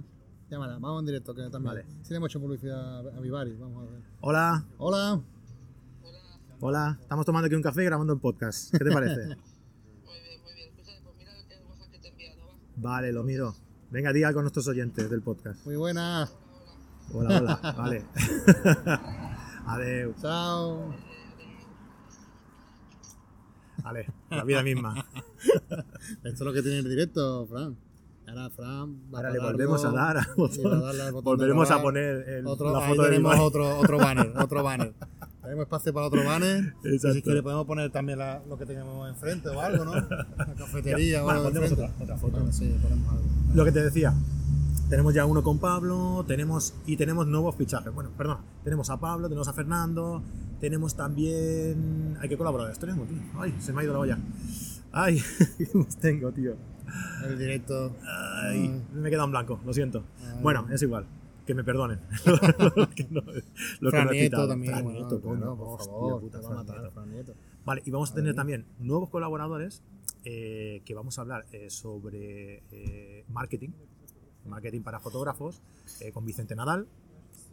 Llámala, 0.49 0.73
vamos 0.79 1.01
en 1.01 1.05
directo 1.05 1.35
que 1.35 1.43
también. 1.49 1.75
Vale. 1.75 1.85
Sí 2.01 2.09
le 2.09 2.17
hemos 2.17 2.31
hecho 2.31 2.39
publicidad 2.39 3.07
a 3.07 3.19
Vivari. 3.19 3.55
Vamos 3.57 3.87
a 3.87 3.91
ver. 3.91 4.01
Hola, 4.21 4.65
Hola. 4.79 5.21
hola, 6.59 6.97
estamos 6.99 7.25
tomando 7.25 7.45
aquí 7.45 7.55
un 7.55 7.61
café 7.61 7.83
y 7.83 7.85
grabando 7.85 8.13
un 8.13 8.19
podcast. 8.19 8.71
¿Qué 8.71 8.83
te 8.83 8.91
parece? 8.91 9.27
Muy 10.05 10.19
bien, 10.21 10.41
muy 10.43 10.53
bien. 10.55 10.69
Escucha, 10.69 10.91
pues 11.03 11.15
mira 11.17 11.31
el 11.33 11.65
WhatsApp 11.67 11.91
que 11.91 11.99
te 11.99 12.07
he 12.07 12.11
enviado, 12.11 12.47
¿va? 12.47 12.53
Vale, 12.77 13.11
lo 13.11 13.23
miro. 13.23 13.53
Venga, 13.91 14.11
di 14.11 14.23
algo 14.23 14.39
a 14.39 14.43
nuestros 14.43 14.67
oyentes 14.67 15.09
del 15.09 15.21
podcast. 15.21 15.63
Muy 15.65 15.75
buena. 15.75 16.27
Hola, 17.13 17.39
hola. 17.39 17.73
Vale. 17.77 18.05
Adeu. 19.67 20.13
Chao. 20.19 21.08
Vale, 23.83 24.07
la 24.29 24.43
vida 24.43 24.63
misma. 24.63 25.05
Esto 25.67 25.83
es 26.23 26.39
lo 26.41 26.53
que 26.53 26.61
tiene 26.61 26.79
el 26.79 26.89
directo, 26.89 27.47
Fran. 27.47 27.75
Ahora 28.27 28.49
Fran 28.51 28.95
Ahora 29.11 29.31
le 29.31 29.39
volvemos 29.39 29.83
a 29.85 29.91
dar 29.91 30.17
y 30.17 31.01
a 31.01 31.11
Volveremos 31.11 31.71
a 31.71 31.81
poner 31.81 32.29
el- 32.29 32.45
otro, 32.47 32.71
la 32.71 32.81
foto 32.87 33.03
tenemos 33.03 33.39
otro, 33.39 33.79
otro 33.79 33.97
banner, 33.97 34.31
otro 34.37 34.63
banner. 34.63 34.93
Tenemos 35.41 35.63
espacio 35.63 35.93
para 35.93 36.05
otro 36.07 36.23
banner. 36.23 36.75
Y 36.83 36.89
Exacto. 36.89 37.15
si 37.15 37.21
quiere 37.23 37.41
podemos 37.41 37.65
poner 37.65 37.89
también 37.91 38.19
la- 38.19 38.41
lo 38.47 38.55
que 38.57 38.65
tenemos 38.67 39.09
enfrente 39.09 39.49
o 39.49 39.59
algo, 39.59 39.83
¿no? 39.85 39.95
La 39.95 40.27
cafetería 40.57 41.21
o 41.21 41.25
Bueno, 41.25 41.39
algo 41.39 41.49
enfrente. 41.49 41.73
otra- 41.83 41.93
otra 42.03 42.17
foto. 42.17 42.51
Sí, 42.51 42.75
ponemos 42.81 43.09
algo. 43.11 43.23
Lo 43.55 43.65
que 43.65 43.71
te 43.71 43.81
decía, 43.83 44.13
tenemos 44.89 45.13
ya 45.13 45.25
uno 45.25 45.43
con 45.43 45.59
Pablo, 45.59 46.25
tenemos 46.27 46.73
y 46.85 46.97
tenemos 46.97 47.27
nuevos 47.27 47.55
fichajes. 47.55 47.93
Bueno, 47.93 48.09
perdón, 48.17 48.39
tenemos 48.63 48.89
a 48.89 48.99
Pablo, 48.99 49.27
tenemos 49.29 49.47
a 49.47 49.53
Fernando, 49.53 50.23
tenemos 50.59 50.95
también. 50.95 52.17
Hay 52.19 52.27
que 52.27 52.37
colaborar, 52.37 52.71
esto 52.71 52.87
tío. 52.87 52.95
Ay, 53.37 53.55
se 53.59 53.71
me 53.71 53.81
ha 53.81 53.83
ido 53.83 53.93
la 53.93 53.99
olla. 53.99 54.17
Ay, 54.91 55.21
¿qué 55.57 55.67
los 55.73 55.95
tengo, 55.97 56.31
tío? 56.31 56.55
El 57.23 57.37
directo. 57.37 57.95
Ay, 58.43 58.81
me 58.93 59.07
he 59.07 59.11
quedado 59.11 59.25
en 59.25 59.31
blanco, 59.31 59.59
lo 59.63 59.73
siento. 59.73 60.03
Ay. 60.21 60.41
Bueno, 60.41 60.67
es 60.71 60.81
igual. 60.81 61.05
Que 61.45 61.53
me 61.53 61.63
perdonen. 61.63 61.99
lo 62.75 62.89
que 62.89 63.07
no- 63.09 63.21
lo 63.79 63.89
Fran 63.91 64.07
me 64.07 64.13
Nieto 64.13 64.47
también. 64.47 64.71
Fran 64.73 64.83
bueno, 64.85 64.99
Nieto, 64.99 65.21
coño, 65.21 65.37
claro, 65.37 65.57
por 65.57 65.67
hostia, 65.67 65.85
favor, 65.85 66.21
puta, 66.21 66.41
va 66.41 66.49
a 66.49 66.53
matar, 66.55 66.77
Nieto. 66.79 66.91
Fran 66.93 67.11
Nieto. 67.11 67.33
Vale, 67.65 67.81
y 67.85 67.91
vamos 67.91 68.11
a 68.11 68.15
tener 68.15 68.35
también 68.35 68.65
nuevos 68.79 69.09
colaboradores 69.09 69.83
eh, 70.25 70.81
que 70.85 70.93
vamos 70.95 71.17
a 71.17 71.21
hablar 71.21 71.45
eh, 71.51 71.69
sobre 71.69 72.63
eh, 72.71 73.25
marketing, 73.29 73.69
marketing 74.49 74.81
para 74.81 74.99
fotógrafos, 74.99 75.61
eh, 76.01 76.11
con 76.11 76.25
Vicente 76.25 76.55
Nadal, 76.55 76.87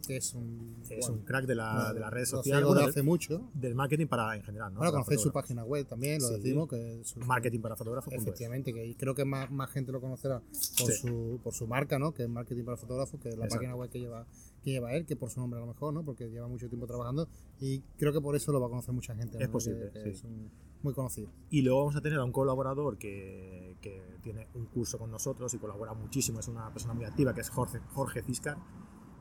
Que 0.05 0.17
es 0.17 0.33
un. 0.35 0.75
es 0.89 0.99
bueno, 1.07 1.15
un 1.15 1.25
crack 1.25 1.45
de, 1.45 1.55
la, 1.55 1.73
bueno, 1.73 1.93
de 1.95 1.99
las 1.99 2.13
redes 2.13 2.29
sociales, 2.29 2.63
bueno, 2.63 2.79
de 2.79 2.85
del- 2.85 2.89
hace 2.91 3.03
mucho. 3.03 3.49
del 3.53 3.75
marketing 3.75 4.07
para 4.07 4.35
en 4.37 4.43
general, 4.43 4.71
¿no? 4.73 4.77
Bueno, 4.77 4.93
conocéis 4.93 5.19
su 5.21 5.31
página 5.33 5.65
web 5.65 5.85
también, 5.85 6.21
lo 6.21 6.27
Sí. 6.29 6.35
decimos, 6.35 6.69
que 6.69 7.01
es 7.01 7.07
su- 7.09 7.19
Marketing 7.19 7.59
para 7.59 7.75
fotógrafos. 7.75 8.13
es. 8.13 8.21
Efectivamente, 8.21 8.73
que 8.73 8.95
creo 8.95 9.15
que 9.15 9.25
más, 9.25 9.51
más 9.51 9.69
gente 9.69 9.91
lo 9.91 9.99
conocerá 9.99 10.39
por, 10.39 10.91
Sí. 10.91 10.93
su, 11.01 11.39
por 11.43 11.53
su 11.53 11.67
marca, 11.67 11.99
¿no? 11.99 12.13
Que 12.13 12.23
es 12.23 12.29
Marketing 12.29 12.63
para 12.63 12.77
Fotógrafos, 12.77 13.19
que 13.19 13.29
es 13.29 13.37
la 13.37 13.45
Exacto. 13.45 13.59
página 13.63 13.75
web 13.75 13.89
que 13.89 13.99
lleva, 13.99 14.25
que 14.63 14.71
lleva 14.71 14.93
él, 14.93 15.05
que 15.05 15.15
por 15.17 15.29
su 15.29 15.39
nombre 15.41 15.57
a 15.59 15.61
lo 15.65 15.67
mejor, 15.67 15.93
¿no? 15.93 16.03
Porque 16.05 16.29
lleva 16.29 16.47
mucho 16.47 16.69
tiempo 16.69 16.87
trabajando 16.87 17.27
y 17.59 17.79
creo 17.97 18.13
que 18.13 18.21
por 18.21 18.35
eso 18.37 18.51
lo 18.53 18.61
va 18.61 18.67
a 18.67 18.69
conocer 18.69 18.93
mucha 18.93 19.13
gente. 19.15 19.37
Es 19.41 19.47
¿no? 19.47 19.51
posible, 19.51 19.89
Que- 19.91 20.03
que 20.03 20.03
sí. 20.03 20.09
es 20.19 20.23
un- 20.23 20.49
muy 20.83 20.93
conocido. 20.93 21.29
Y 21.49 21.63
luego 21.63 21.79
vamos 21.79 21.95
a 21.97 22.01
tener 22.01 22.19
a 22.19 22.23
un 22.23 22.31
colaborador 22.31 22.97
que, 22.99 23.66
que 23.81 24.17
tiene 24.23 24.47
un 24.55 24.65
curso 24.65 24.97
con 24.97 25.11
nosotros 25.11 25.53
y 25.53 25.57
colabora 25.59 25.93
muchísimo, 25.93 26.39
es 26.39 26.47
una 26.47 26.71
persona 26.71 26.93
muy 26.93 27.05
activa, 27.05 27.33
que 27.33 27.41
es 27.41 27.49
Jorge, 27.49 27.79
Jorge 27.93 28.21
Ciscar, 28.23 28.57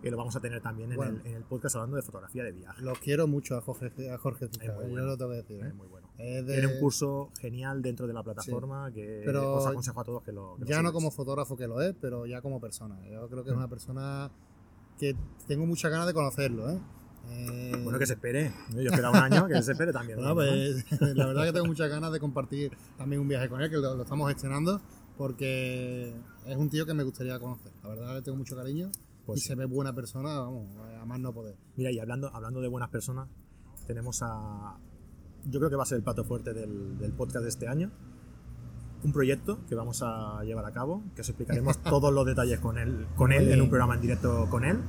que 0.02 0.10
lo 0.10 0.16
vamos 0.18 0.36
a 0.36 0.40
tener 0.40 0.60
también 0.60 0.90
en, 0.92 0.96
Bueno. 0.96 1.20
el, 1.25 1.26
en 1.26 1.34
el 1.36 1.44
podcast 1.44 1.76
hablando 1.76 1.96
de 1.96 2.02
fotografía 2.02 2.44
de 2.44 2.52
viaje. 2.52 2.82
Los 2.82 2.98
quiero 2.98 3.26
mucho 3.26 3.56
a 3.56 3.60
Jorge, 3.62 4.10
a 4.10 4.18
Jorge 4.18 4.46
Ciscar, 4.48 4.75
muy 4.75 4.84
yo 4.84 4.90
bueno. 4.90 5.06
lo 5.06 5.16
tengo 5.16 5.30
que 5.32 5.36
decir. 5.38 5.64
¿eh? 5.64 5.68
Es 5.68 5.75
muy 5.75 5.86
bueno. 5.88 6.08
Es 6.18 6.46
de- 6.46 6.52
Tiene 6.60 6.75
un 6.75 6.80
curso 6.80 7.30
genial 7.40 7.82
dentro 7.82 8.06
de 8.06 8.12
la 8.12 8.22
plataforma 8.22 8.90
que 8.92 9.22
Pero 9.25 9.54
os 9.54 9.66
aconsejo 9.66 10.00
a 10.00 10.04
todos 10.04 10.22
que 10.22 10.32
lo 10.32 10.54
que 10.56 10.60
lo 10.62 10.66
ya 10.66 10.76
no 10.76 10.88
sigáis. 10.88 10.92
como 10.94 11.10
fotógrafo 11.10 11.56
que 11.56 11.66
lo 11.66 11.80
es, 11.80 11.94
pero 12.00 12.26
ya 12.26 12.40
como 12.42 12.60
persona. 12.60 12.98
Yo 13.08 13.28
creo 13.28 13.42
que 13.42 13.50
es 13.50 13.54
Mm. 13.56 13.58
una 13.58 13.68
persona 13.68 14.30
que 14.98 15.14
tengo 15.46 15.66
muchas 15.66 15.90
ganas 15.90 16.06
de 16.06 16.14
conocerlo, 16.14 16.70
¿eh? 16.70 16.78
Eh, 17.28 17.80
Bueno, 17.83 17.99
que 17.99 18.06
se 18.06 18.14
espere. 18.14 18.52
Yo 18.71 18.83
espero 18.90 19.11
un 19.11 19.16
año, 19.16 19.47
que 19.47 19.62
se 19.62 19.73
espere 19.73 19.92
también. 19.92 20.21
¿no? 20.21 20.35
pues, 20.35 20.85
la 21.00 21.26
verdad 21.26 21.45
que 21.45 21.52
tengo 21.52 21.66
muchas 21.66 21.88
ganas 21.90 22.12
de 22.12 22.21
compartir 22.21 22.73
también 22.97 23.21
un 23.21 23.28
viaje 23.28 23.49
con 23.49 23.61
él, 23.61 23.71
que 23.71 23.76
lo, 23.76 23.95
lo 23.95 24.02
estamos 24.02 24.28
gestionando, 24.30 24.80
porque 25.16 26.12
es 26.47 26.56
un 26.56 26.68
tío 26.71 26.87
que 26.87 26.95
me 26.95 27.02
gustaría 27.02 27.38
conocer. 27.38 27.73
La 27.83 27.88
verdad 27.90 28.14
le 28.14 28.23
tengo 28.23 28.38
mucho 28.38 28.54
cariño 28.56 28.90
Pues 29.25 29.38
y 29.38 29.42
sí. 29.42 29.49
se 29.49 29.54
ve 29.54 29.64
buena 29.66 29.92
persona, 29.95 30.38
vamos, 30.38 30.68
a 31.00 31.04
más 31.04 31.18
no 31.21 31.33
poder. 31.33 31.56
Mira, 31.76 31.90
y 31.90 31.99
hablando, 31.99 32.30
hablando 32.35 32.61
de 32.61 32.68
buenas 32.68 32.90
personas, 32.90 33.28
tenemos 33.87 34.21
a. 34.23 34.76
Yo 35.45 35.61
creo 35.61 35.71
que 35.71 35.76
va 35.76 35.85
a 35.85 35.87
ser 35.87 35.99
el 35.99 36.04
plato 36.04 36.25
fuerte 36.25 36.52
del, 36.52 36.99
del 36.99 37.12
podcast 37.12 37.42
de 37.45 37.49
este 37.50 37.68
año. 37.68 37.90
Un 39.04 39.12
proyecto 39.12 39.61
que 39.68 39.75
vamos 39.76 40.02
a 40.02 40.42
llevar 40.42 40.64
a 40.64 40.73
cabo, 40.73 41.04
que 41.14 41.21
os 41.21 41.28
explicaremos 41.28 41.78
todos 41.85 42.12
los 42.12 42.26
detalles 42.26 42.59
con 42.59 42.78
él, 42.78 43.06
con 43.14 43.33
él 43.33 43.52
en 43.52 43.61
un 43.61 43.68
programa 43.68 43.95
en 43.95 44.00
directo 44.00 44.49
con 44.50 44.64
él, 44.64 44.80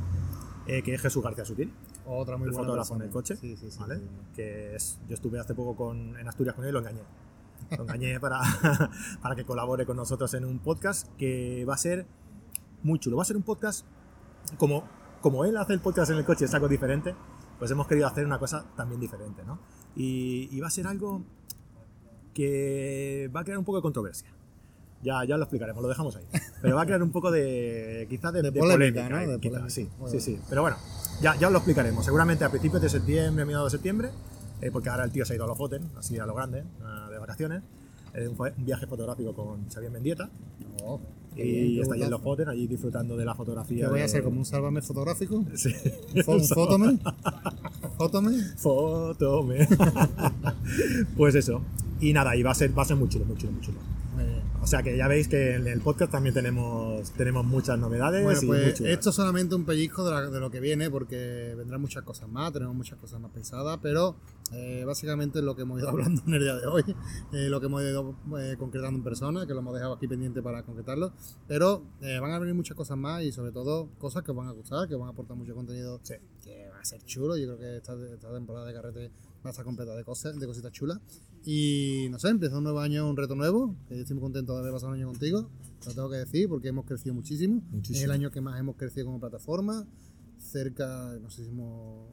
eh, 0.66 0.82
que 0.82 0.96
es 0.96 1.02
Jesús 1.02 1.24
García 1.24 1.46
Sutil, 1.46 1.72
Otra 2.08 2.38
muy 2.38 2.48
el 2.48 2.54
buena 2.54 2.66
fotógrafo 2.66 2.94
en 2.94 3.00
persona. 3.00 3.06
el 3.06 3.12
coche. 3.12 3.36
Sí, 3.36 3.58
sí, 3.58 3.72
sí. 3.72 3.80
¿vale? 3.80 4.02
Que 4.34 4.76
es, 4.76 5.00
yo 5.08 5.14
estuve 5.14 5.40
hace 5.40 5.54
poco 5.54 5.76
con, 5.76 6.18
en 6.18 6.28
Asturias 6.28 6.56
con 6.56 6.64
él 6.64 6.70
y 6.70 6.74
lo 6.74 6.80
engañé. 6.80 7.02
Lo 7.78 7.84
engañé 7.84 8.20
para, 8.22 8.40
para 9.22 9.36
que 9.36 9.44
colabore 9.46 9.86
con 9.86 9.98
nosotros 9.98 10.34
en 10.34 10.46
un 10.46 10.60
podcast 10.60 11.08
que 11.18 11.66
va 11.66 11.74
a 11.74 11.78
ser 11.78 12.06
muy 12.84 13.00
chulo. 13.00 13.18
Va 13.18 13.24
a 13.24 13.26
ser 13.26 13.36
un 13.36 13.44
podcast 13.44 13.86
como, 14.58 14.84
como 15.22 15.44
él 15.46 15.58
hace 15.58 15.74
el 15.74 15.82
podcast 15.82 16.12
en 16.12 16.18
el 16.18 16.26
coche, 16.26 16.46
es 16.46 16.54
algo 16.54 16.70
diferente, 16.70 17.14
pues 17.60 17.70
hemos 17.72 17.88
querido 17.88 18.08
hacer 18.08 18.26
una 18.26 18.40
cosa 18.40 18.66
también 18.76 19.02
diferente, 19.02 19.44
¿no? 19.44 19.60
Y, 19.96 20.48
y 20.52 20.60
va 20.62 20.68
a 20.68 20.72
ser 20.72 20.88
algo 20.88 21.24
que 22.34 23.30
va 23.36 23.42
a 23.42 23.44
crear 23.44 23.58
un 23.60 23.66
poco 23.66 23.80
de 23.80 23.82
controversia. 23.82 24.32
Ya, 25.04 25.24
ya 25.26 25.38
lo 25.38 25.44
explicaremos, 25.44 25.82
lo 25.82 25.88
dejamos 25.90 26.16
ahí. 26.16 26.24
Pero 26.62 26.76
va 26.76 26.82
a 26.82 26.86
crear 26.86 27.02
un 27.04 27.12
poco 27.12 27.30
de, 27.32 28.08
quizás 28.10 28.34
de, 28.34 28.42
De 28.42 28.52
de 28.52 28.60
polémica, 28.60 29.04
polémica, 29.04 29.10
¿no? 29.10 29.20
eh, 29.32 29.36
De 29.36 29.40
quizás, 29.40 29.60
polémica. 29.62 29.70
sí, 29.70 29.90
Muy 30.00 30.12
sí, 30.12 30.20
sí. 30.20 30.40
Pero 30.50 30.62
bueno, 30.64 30.78
ya, 31.22 31.36
ya 31.38 31.48
os 31.48 31.54
lo 31.54 31.60
explicaremos. 31.60 32.04
Seguramente 32.04 32.44
a 32.44 32.50
principios 32.50 32.82
de 32.82 32.90
septiembre, 32.90 33.46
mediados 33.46 33.72
de 33.72 33.78
septiembre, 33.78 34.10
eh, 34.62 34.72
porque 34.72 34.90
ahora 34.90 35.04
el 35.04 35.12
tío 35.12 35.24
se 35.26 35.34
ha 35.34 35.36
ido 35.36 35.46
a 35.46 35.48
los 35.48 35.58
Foten, 35.58 35.84
así 35.98 36.18
a 36.18 36.26
lo 36.26 36.34
grande, 36.34 36.64
de 37.12 37.18
vacaciones. 37.20 37.62
Eh, 38.16 38.28
un, 38.28 38.36
un 38.40 38.66
viaje 38.66 38.88
fotográfico 38.88 39.34
con 39.34 39.70
Xavier 39.70 39.92
Mendieta. 39.92 40.30
Oh, 40.84 41.00
Y 41.36 41.80
está 41.80 41.94
allí 41.94 42.04
en 42.04 42.10
los 42.10 42.22
Foten, 42.22 42.50
allí 42.50 42.66
disfrutando 42.66 43.16
de 43.16 43.24
la 43.26 43.36
fotografía. 43.36 43.86
¿Qué 43.86 43.92
voy 43.92 44.02
a 44.02 44.06
hacer? 44.06 44.24
¿Como 44.24 44.40
un 44.40 44.46
sálvame 44.46 44.82
fotográfico? 44.82 45.46
Sí. 45.54 45.72
¿Fo- 46.26 46.34
¿Un 46.38 46.44
fótome? 46.44 46.98
¿Fótome? 47.98 48.32
Fotome. 48.58 49.68
pues 51.18 51.36
eso. 51.36 51.62
Y 52.00 52.14
nada, 52.14 52.36
y 52.36 52.44
va 52.44 52.52
a 52.52 52.56
ser, 52.56 52.76
va 52.78 52.82
a 52.84 52.86
ser 52.86 52.96
muy 52.98 53.10
chulo, 53.10 53.26
muy 53.26 53.38
chulo, 53.38 53.52
muy 53.54 53.62
chulo. 53.62 53.78
O 54.68 54.70
sea 54.70 54.84
que 54.84 54.98
ya 54.98 55.08
veis 55.08 55.30
que 55.30 55.56
en 55.56 55.66
el 55.66 55.80
podcast 55.80 56.12
también 56.12 56.34
tenemos, 56.34 57.10
tenemos 57.12 57.46
muchas 57.46 57.80
novedades. 57.80 58.22
Bueno, 58.22 58.38
y 58.44 58.46
pues 58.48 58.82
esto 58.82 59.12
es 59.12 59.16
solamente 59.16 59.56
un 59.56 59.64
pellizco 59.64 60.04
de, 60.04 60.12
la- 60.12 60.30
de 60.30 60.42
lo 60.42 60.52
que 60.52 60.60
viene, 60.60 60.90
porque 60.92 61.54
vendrán 61.56 61.80
muchas 61.80 62.04
cosas 62.04 62.28
más, 62.28 62.52
tenemos 62.52 62.76
muchas 62.76 63.00
cosas 63.00 63.22
más 63.22 63.32
pensadas, 63.32 63.80
pero 63.82 64.18
eh, 64.52 64.84
básicamente 64.86 65.40
es 65.40 65.46
lo 65.46 65.56
que 65.56 65.62
hemos 65.62 65.80
ido 65.80 65.88
hablando 65.92 66.22
en 66.28 66.34
el 66.34 66.42
día 66.42 66.56
de 66.58 66.68
hoy, 66.68 66.84
eh, 67.32 67.48
lo 67.48 67.62
que 67.62 67.68
hemos 67.68 67.82
ido 67.82 68.14
eh, 68.42 68.58
concretando 68.60 68.98
en 68.98 69.04
persona, 69.06 69.48
que 69.48 69.54
lo 69.54 69.60
hemos 69.62 69.74
dejado 69.74 69.94
aquí 69.94 70.06
pendiente 70.10 70.42
para 70.42 70.64
concretarlo, 70.64 71.14
pero 71.48 71.86
eh, 72.02 72.20
van 72.20 72.32
a 72.34 72.40
venir 72.40 72.54
muchas 72.54 72.76
cosas 72.76 72.98
más 72.98 73.24
y 73.24 73.32
sobre 73.32 73.54
todo 73.54 73.88
cosas 73.98 74.24
que 74.24 74.32
os 74.32 74.38
van 74.38 74.50
a 74.50 74.52
gustar, 74.52 74.86
que 74.90 74.96
van 74.96 75.08
a 75.08 75.12
aportar 75.12 75.38
mucho 75.38 75.56
contenido 75.56 76.02
Sí. 76.04 76.16
que 76.44 76.68
va 76.74 76.82
a 76.82 76.84
ser 76.84 77.02
chulo. 77.04 77.38
Yo 77.38 77.46
creo 77.56 77.58
que 77.58 77.78
esta, 77.78 77.94
esta 78.14 78.34
temporada 78.34 78.66
de 78.68 78.74
carrete 78.74 79.12
va 79.46 79.50
a 79.50 79.52
estar 79.52 79.64
completa 79.64 79.96
de 79.96 80.04
cosas, 80.04 80.38
de 80.38 80.46
cositas 80.46 80.74
chulas. 80.74 81.00
Y 81.50 82.08
no 82.12 82.20
sé, 82.20 82.28
empieza 82.28 82.58
un 82.58 82.64
nuevo 82.66 82.82
año, 82.82 83.10
un 83.10 83.16
reto 83.16 83.34
nuevo. 83.34 83.74
estoy 83.90 84.16
muy 84.16 84.22
contento 84.24 84.52
de 84.54 84.60
haber 84.60 84.74
pasado 84.74 84.92
un 84.92 84.98
año 84.98 85.08
contigo. 85.08 85.50
Lo 85.86 85.94
tengo 85.94 86.10
que 86.10 86.18
decir 86.18 86.50
porque 86.50 86.68
hemos 86.68 86.84
crecido 86.86 87.16
muchísimo. 87.16 87.62
Muchísimo. 87.72 88.00
Es 88.00 88.04
el 88.04 88.12
año 88.12 88.32
que 88.32 88.42
más 88.42 88.60
hemos 88.60 88.76
crecido 88.76 89.06
como 89.06 89.22
plataforma. 89.22 89.88
Cerca, 90.38 91.18
no 91.22 91.30
sé 91.30 91.46
si 91.46 91.50
hemos 91.52 92.10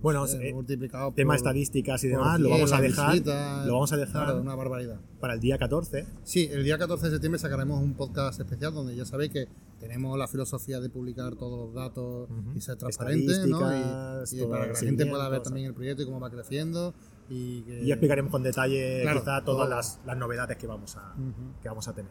Bueno, 0.00 0.24
eh, 0.28 0.52
multiplicado 0.54 1.12
tema 1.12 1.30
por- 1.30 1.36
estadísticas 1.38 2.04
y 2.04 2.08
demás, 2.08 2.38
lo 2.38 2.46
10 2.50 2.58
vamos 2.60 2.72
a 2.72 2.80
dejar. 2.80 3.12
visitas. 3.14 3.66
Lo 3.66 3.72
vamos 3.74 3.92
a 3.92 3.96
dejar 3.96 4.24
Claro, 4.26 4.40
una 4.40 4.54
barbaridad. 4.54 5.00
para 5.18 5.34
el 5.34 5.40
día 5.40 5.58
14. 5.58 6.06
Sí, 6.22 6.48
el 6.52 6.62
día 6.62 6.78
14 6.78 7.06
de 7.06 7.12
septiembre 7.12 7.40
sacaremos 7.40 7.82
un 7.82 7.94
podcast 7.94 8.38
especial 8.38 8.72
donde 8.72 8.94
ya 8.94 9.04
sabéis 9.04 9.32
que 9.32 9.48
tenemos 9.80 10.16
la 10.16 10.28
filosofía 10.28 10.78
de 10.78 10.88
publicar 10.88 11.34
todos 11.34 11.66
los 11.66 11.74
datos 11.74 12.30
Ujú. 12.30 12.52
y 12.56 12.60
ser 12.60 12.76
transparentes, 12.76 13.44
¿no? 13.48 13.58
Y, 13.76 14.40
y 14.40 14.46
para 14.46 14.66
que 14.68 14.72
la 14.74 14.78
gente 14.78 15.06
pueda 15.06 15.28
ver 15.28 15.42
también 15.42 15.66
el 15.66 15.74
proyecto 15.74 16.02
y 16.02 16.04
cómo 16.06 16.20
va 16.20 16.30
creciendo. 16.30 16.94
Y, 17.30 17.62
que... 17.62 17.82
Y 17.84 17.92
explicaremos 17.92 18.30
con 18.30 18.42
detalle 18.42 19.00
Claro, 19.02 19.20
quizá 19.20 19.42
todas 19.44 19.68
las, 19.68 20.00
las 20.04 20.16
novedades 20.16 20.56
que 20.58 20.66
vamos, 20.66 20.96
a, 20.96 21.14
que 21.62 21.68
vamos 21.68 21.86
a 21.88 21.94
tener. 21.94 22.10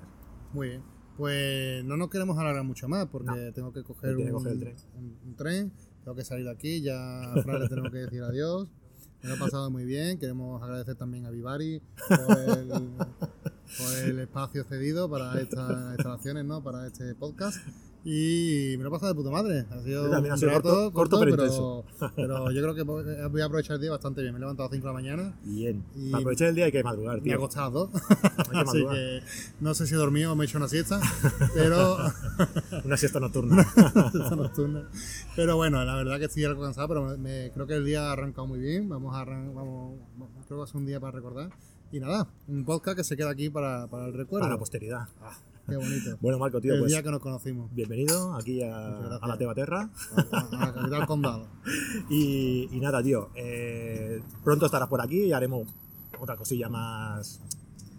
Muy 0.53 0.69
bien. 0.69 0.83
Pues 1.17 1.83
no 1.83 1.97
nos 1.97 2.09
queremos 2.09 2.37
alargar 2.37 2.63
mucho 2.63 2.87
más 2.87 3.05
porque 3.07 3.51
tengo 3.53 3.73
que 3.73 3.83
coger, 3.83 4.15
Tiene 4.15 4.31
que 4.31 4.35
un, 4.37 4.43
coger 4.43 4.53
el 4.53 4.59
tren. 4.61 4.75
un- 4.95 5.19
un 5.25 5.35
tren, 5.35 5.73
tengo 6.05 6.15
que 6.15 6.23
salir 6.23 6.45
de 6.45 6.51
aquí, 6.51 6.81
ya 6.81 7.33
a 7.33 7.41
Fran 7.43 7.59
le 7.59 7.67
tenemos 7.67 7.91
que 7.91 7.97
decir 7.97 8.23
adiós. 8.23 8.69
Me 9.21 9.27
lo 9.27 9.35
he 9.35 9.37
pasado 9.37 9.69
muy 9.69 9.83
bien, 9.83 10.17
queremos 10.17 10.63
agradecer 10.63 10.95
también 10.95 11.25
a 11.25 11.29
Vivari 11.29 11.81
por 12.07 12.39
el, 12.39 12.67
por 12.69 13.97
el 14.05 14.19
espacio 14.19 14.63
cedido 14.63 15.09
para 15.09 15.37
estas 15.41 15.91
instalaciones, 15.95 16.45
¿no? 16.45 16.63
para 16.63 16.87
este 16.87 17.13
podcast. 17.15 17.57
Y 18.05 18.75
me 18.77 18.83
lo 18.83 18.89
he 18.89 18.91
pasado 18.91 19.13
de 19.13 19.15
puta 19.15 19.29
madre. 19.29 19.65
Ha 19.69 19.81
sido 19.83 20.09
rato 20.09 20.91
corto- 20.91 20.93
corto, 20.93 21.19
pero 21.19 21.31
intenso. 21.31 21.85
pero 22.15 22.49
yo 22.51 22.61
creo 22.61 22.73
que 22.73 22.83
voy 22.83 23.41
a 23.41 23.45
aprovechar 23.45 23.75
el 23.75 23.81
día 23.81 23.91
bastante 23.91 24.21
bien. 24.21 24.33
Me 24.33 24.37
he 24.37 24.39
levantado 24.39 24.67
a 24.67 24.71
las 24.71 24.75
5 24.77 24.87
de 24.87 24.93
la 24.93 24.93
mañana 24.93 25.37
Bien. 25.43 25.83
Y- 25.95 26.09
Para 26.11 26.21
aprovechar 26.21 26.47
el 26.47 26.55
día 26.55 26.65
hay 26.65 26.71
que 26.71 26.81
madrugar, 26.83 27.15
me 27.15 27.19
he 27.21 27.23
tío. 27.23 27.35
acostado. 27.35 27.91
Hay 27.93 28.51
que 28.51 28.57
Así 28.69 28.85
que 28.89 29.21
no 29.59 29.73
sé 29.73 29.85
si 29.85 29.95
he 29.95 29.97
dormido 29.97 30.31
o 30.31 30.35
me 30.35 30.45
he 30.45 30.47
hecho 30.47 30.57
una 30.57 30.69
siesta, 30.69 31.01
pero 31.53 31.97
Una 32.85 32.95
siesta 32.97 33.19
nocturna. 33.19 33.61
Esta 33.61 34.35
nocturna. 34.35 34.87
Pero 35.35 35.57
bueno, 35.57 35.83
la 35.83 35.95
verdad 35.95 36.19
que 36.19 36.25
estoy 36.25 36.45
algo 36.45 36.61
cansado, 36.63 36.87
pero 36.87 37.03
me, 37.05 37.17
me- 37.17 37.51
creo 37.51 37.67
que 37.67 37.73
el 37.75 37.85
día 37.85 38.09
ha 38.09 38.13
arrancado 38.13 38.47
muy 38.47 38.59
bien. 38.59 38.87
Vamos 38.87 39.13
a 39.13 39.19
arran- 39.25 39.53
vamos, 39.53 39.99
creo 40.47 40.47
que 40.47 40.55
va 40.55 40.63
a 40.63 40.67
ser 40.67 40.77
un 40.77 40.85
día 40.85 40.99
para 41.01 41.11
recordar. 41.11 41.49
Y 41.91 41.99
nada, 41.99 42.27
un 42.47 42.63
podcast 42.65 42.95
que 42.97 43.03
se 43.03 43.17
queda 43.17 43.31
aquí 43.31 43.49
para, 43.49 43.87
para 43.87 44.05
el 44.07 44.13
recuerdo. 44.13 44.43
para 44.43 44.53
la 44.53 44.59
posteridad. 44.59 45.07
Qué 45.69 45.75
bonito. 45.77 46.17
Bueno, 46.21 46.39
Marco, 46.39 46.59
tío, 46.61 46.73
el 46.73 46.79
pues 46.79 46.91
día 46.91 47.03
que 47.03 47.11
nos 47.11 47.19
conocimos. 47.19 47.73
bienvenido 47.73 48.33
aquí 48.35 48.61
a, 48.63 49.19
la 49.27 49.37
Teba 49.37 49.53
Terra. 49.55 49.89
A, 50.31 50.39
a 50.39 50.65
la 50.67 50.73
capital 50.73 51.05
condado. 51.07 51.47
Y, 52.09 52.69
y 52.71 52.79
nada, 52.79 53.01
tío. 53.03 53.29
eh, 53.35 54.21
pronto 54.43 54.65
estarás 54.65 54.87
por 54.87 55.01
aquí 55.01 55.25
y 55.25 55.31
haremos 55.33 55.67
otra 56.19 56.35
cosilla 56.35 56.67
más, 56.69 57.39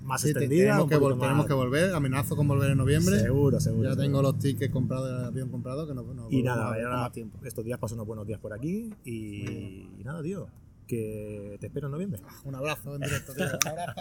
más 0.02 0.20
Sí, 0.20 0.26
te- 0.28 0.30
extendida. 0.33 0.64
tenemos, 0.72 0.88
que, 0.88 0.96
poquito 0.98 1.14
vol- 1.16 1.20
tenemos 1.20 1.38
más- 1.38 1.46
que 1.46 1.54
volver. 1.54 1.94
Amenazo 1.94 2.37
con 2.37 2.48
volver 2.48 2.70
en 2.72 2.78
noviembre. 2.78 3.18
Seguro, 3.20 3.61
seguro. 3.61 3.85
Ya 3.85 3.90
seguro. 3.90 4.02
tengo 4.02 4.22
los 4.22 4.38
tickets 4.38 4.72
comprados, 4.72 5.09
el 5.11 5.24
avión 5.26 5.48
comprado, 5.50 5.87
que 5.87 5.94
no, 5.94 6.02
no 6.02 6.26
Y 6.30 6.42
nada, 6.42 6.68
a 6.68 6.72
ver 6.72 6.87
ahora 6.87 7.11
tiempo. 7.12 7.38
estos 7.44 7.64
días 7.64 7.78
paso 7.78 7.94
unos 7.94 8.06
buenos 8.06 8.26
días 8.26 8.40
por 8.40 8.52
aquí 8.52 8.92
y, 9.04 10.02
nada, 10.04 10.22
tío. 10.22 10.48
Que 10.87 11.56
te 11.61 11.66
espero 11.68 11.87
en 11.87 11.92
noviembre. 11.92 12.20
Un 12.44 12.54
abrazo 12.56 12.96
en 12.96 13.02
directo, 13.02 13.33
tío. 13.33 13.44
Un 13.46 13.68
abrazo. 13.68 14.00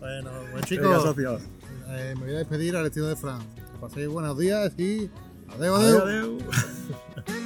Bueno, 0.00 0.30
pues 0.50 0.64
chicos, 0.64 1.14
eh, 1.88 2.14
me 2.18 2.24
voy 2.24 2.34
a 2.34 2.38
despedir 2.38 2.74
al 2.74 2.86
estilo 2.86 3.08
de 3.08 3.16
Fran. 3.16 3.40
Que 3.54 3.78
paséis 3.80 4.08
buenos 4.08 4.38
días 4.38 4.72
y 4.78 5.10
adiós, 5.50 5.78
adiós. 5.78 6.02
adiós. 6.02 6.28
adiós. 6.42 7.36